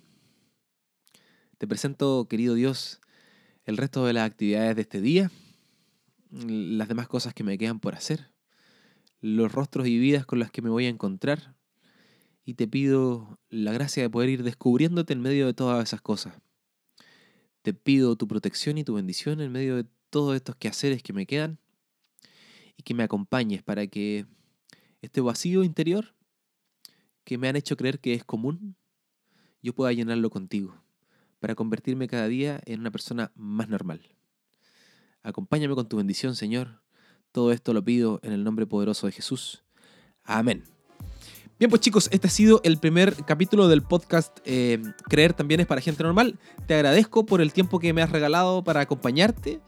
Te 1.56 1.66
presento, 1.66 2.28
querido 2.28 2.52
Dios, 2.52 3.00
el 3.64 3.78
resto 3.78 4.04
de 4.04 4.12
las 4.12 4.26
actividades 4.26 4.76
de 4.76 4.82
este 4.82 5.00
día, 5.00 5.30
las 6.30 6.88
demás 6.88 7.08
cosas 7.08 7.32
que 7.32 7.44
me 7.44 7.56
quedan 7.56 7.80
por 7.80 7.94
hacer, 7.94 8.28
los 9.20 9.52
rostros 9.52 9.86
y 9.86 9.98
vidas 9.98 10.26
con 10.26 10.38
las 10.38 10.50
que 10.50 10.62
me 10.62 10.70
voy 10.70 10.86
a 10.86 10.90
encontrar, 10.90 11.54
y 12.44 12.54
te 12.54 12.66
pido 12.66 13.38
la 13.50 13.72
gracia 13.72 14.02
de 14.02 14.10
poder 14.10 14.30
ir 14.30 14.42
descubriéndote 14.42 15.12
en 15.12 15.20
medio 15.20 15.46
de 15.46 15.54
todas 15.54 15.82
esas 15.82 16.00
cosas. 16.00 16.34
Te 17.62 17.74
pido 17.74 18.16
tu 18.16 18.26
protección 18.26 18.78
y 18.78 18.84
tu 18.84 18.94
bendición 18.94 19.40
en 19.40 19.52
medio 19.52 19.76
de 19.76 19.84
todos 20.10 20.34
estos 20.34 20.56
quehaceres 20.56 21.02
que 21.02 21.12
me 21.12 21.26
quedan, 21.26 21.58
y 22.76 22.82
que 22.82 22.94
me 22.94 23.02
acompañes 23.02 23.62
para 23.62 23.86
que 23.88 24.26
este 25.02 25.20
vacío 25.20 25.64
interior 25.64 26.14
que 27.24 27.36
me 27.36 27.48
han 27.48 27.56
hecho 27.56 27.76
creer 27.76 27.98
que 27.98 28.14
es 28.14 28.24
común, 28.24 28.76
yo 29.60 29.74
pueda 29.74 29.92
llenarlo 29.92 30.30
contigo, 30.30 30.80
para 31.40 31.54
convertirme 31.54 32.08
cada 32.08 32.28
día 32.28 32.60
en 32.64 32.80
una 32.80 32.90
persona 32.90 33.32
más 33.34 33.68
normal. 33.68 34.00
Acompáñame 35.22 35.74
con 35.74 35.88
tu 35.88 35.96
bendición, 35.96 36.36
Señor. 36.36 36.80
Todo 37.38 37.52
esto 37.52 37.72
lo 37.72 37.84
pido 37.84 38.18
en 38.24 38.32
el 38.32 38.42
nombre 38.42 38.66
poderoso 38.66 39.06
de 39.06 39.12
Jesús. 39.12 39.62
Amén. 40.24 40.64
Bien, 41.56 41.70
pues 41.70 41.80
chicos, 41.80 42.08
este 42.10 42.26
ha 42.26 42.30
sido 42.30 42.60
el 42.64 42.78
primer 42.78 43.14
capítulo 43.26 43.68
del 43.68 43.82
podcast 43.82 44.38
eh, 44.44 44.82
Creer 45.08 45.34
también 45.34 45.60
es 45.60 45.66
para 45.68 45.80
gente 45.80 46.02
normal. 46.02 46.36
Te 46.66 46.74
agradezco 46.74 47.24
por 47.26 47.40
el 47.40 47.52
tiempo 47.52 47.78
que 47.78 47.92
me 47.92 48.02
has 48.02 48.10
regalado 48.10 48.64
para 48.64 48.80
acompañarte. 48.80 49.60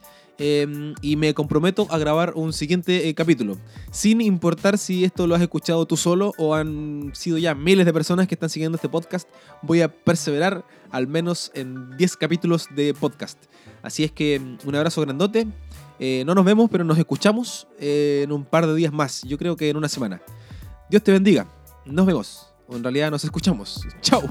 eh, 0.43 0.95
y 1.03 1.17
me 1.17 1.35
comprometo 1.35 1.87
a 1.91 1.99
grabar 1.99 2.33
un 2.35 2.53
siguiente 2.55 3.09
eh, 3.09 3.15
capítulo. 3.15 3.59
Sin 3.93 4.21
importar 4.23 4.79
si 4.79 5.05
esto 5.05 5.27
lo 5.27 5.35
has 5.35 5.43
escuchado 5.43 5.87
tú 5.87 5.97
solo 5.99 6.33
o 6.39 6.55
han 6.55 7.13
sido 7.15 7.37
ya 7.37 7.55
miles 7.55 7.85
de 7.85 7.93
personas 7.93 8.27
que 8.27 8.35
están 8.35 8.49
siguiendo 8.49 8.77
este 8.77 8.89
podcast, 8.89 9.29
voy 9.63 9.83
a 9.83 9.95
perseverar 9.95 10.65
al 10.91 11.07
menos 11.07 11.53
en 11.55 11.97
10 11.97 12.17
capítulos 12.17 12.67
de 12.75 12.95
podcast. 12.95 13.45
Así 13.83 14.03
es 14.03 14.11
que 14.11 14.41
un 14.65 14.75
abrazo 14.75 15.03
grandote. 15.03 15.47
Eh, 16.03 16.25
no 16.25 16.35
nos 16.35 16.47
vemos, 16.47 16.71
pero 16.71 16.83
nos 16.83 16.97
escuchamos 16.97 17.69
eh, 17.79 18.23
en 18.25 18.33
un 18.33 18.45
par 18.47 18.67
de 18.67 18.75
días 18.75 18.93
más. 18.93 19.23
Yo 19.23 19.37
creo 19.37 19.55
que 19.55 19.69
en 19.69 19.77
una 19.77 19.89
semana. 19.89 20.23
Dios 20.89 21.03
te 21.03 21.13
bendiga. 21.13 21.47
Nos 21.85 22.07
vemos. 22.07 22.47
En 22.71 22.83
realidad 22.83 23.11
nos 23.11 23.23
escuchamos. 23.23 23.87
Chao. 24.01 24.23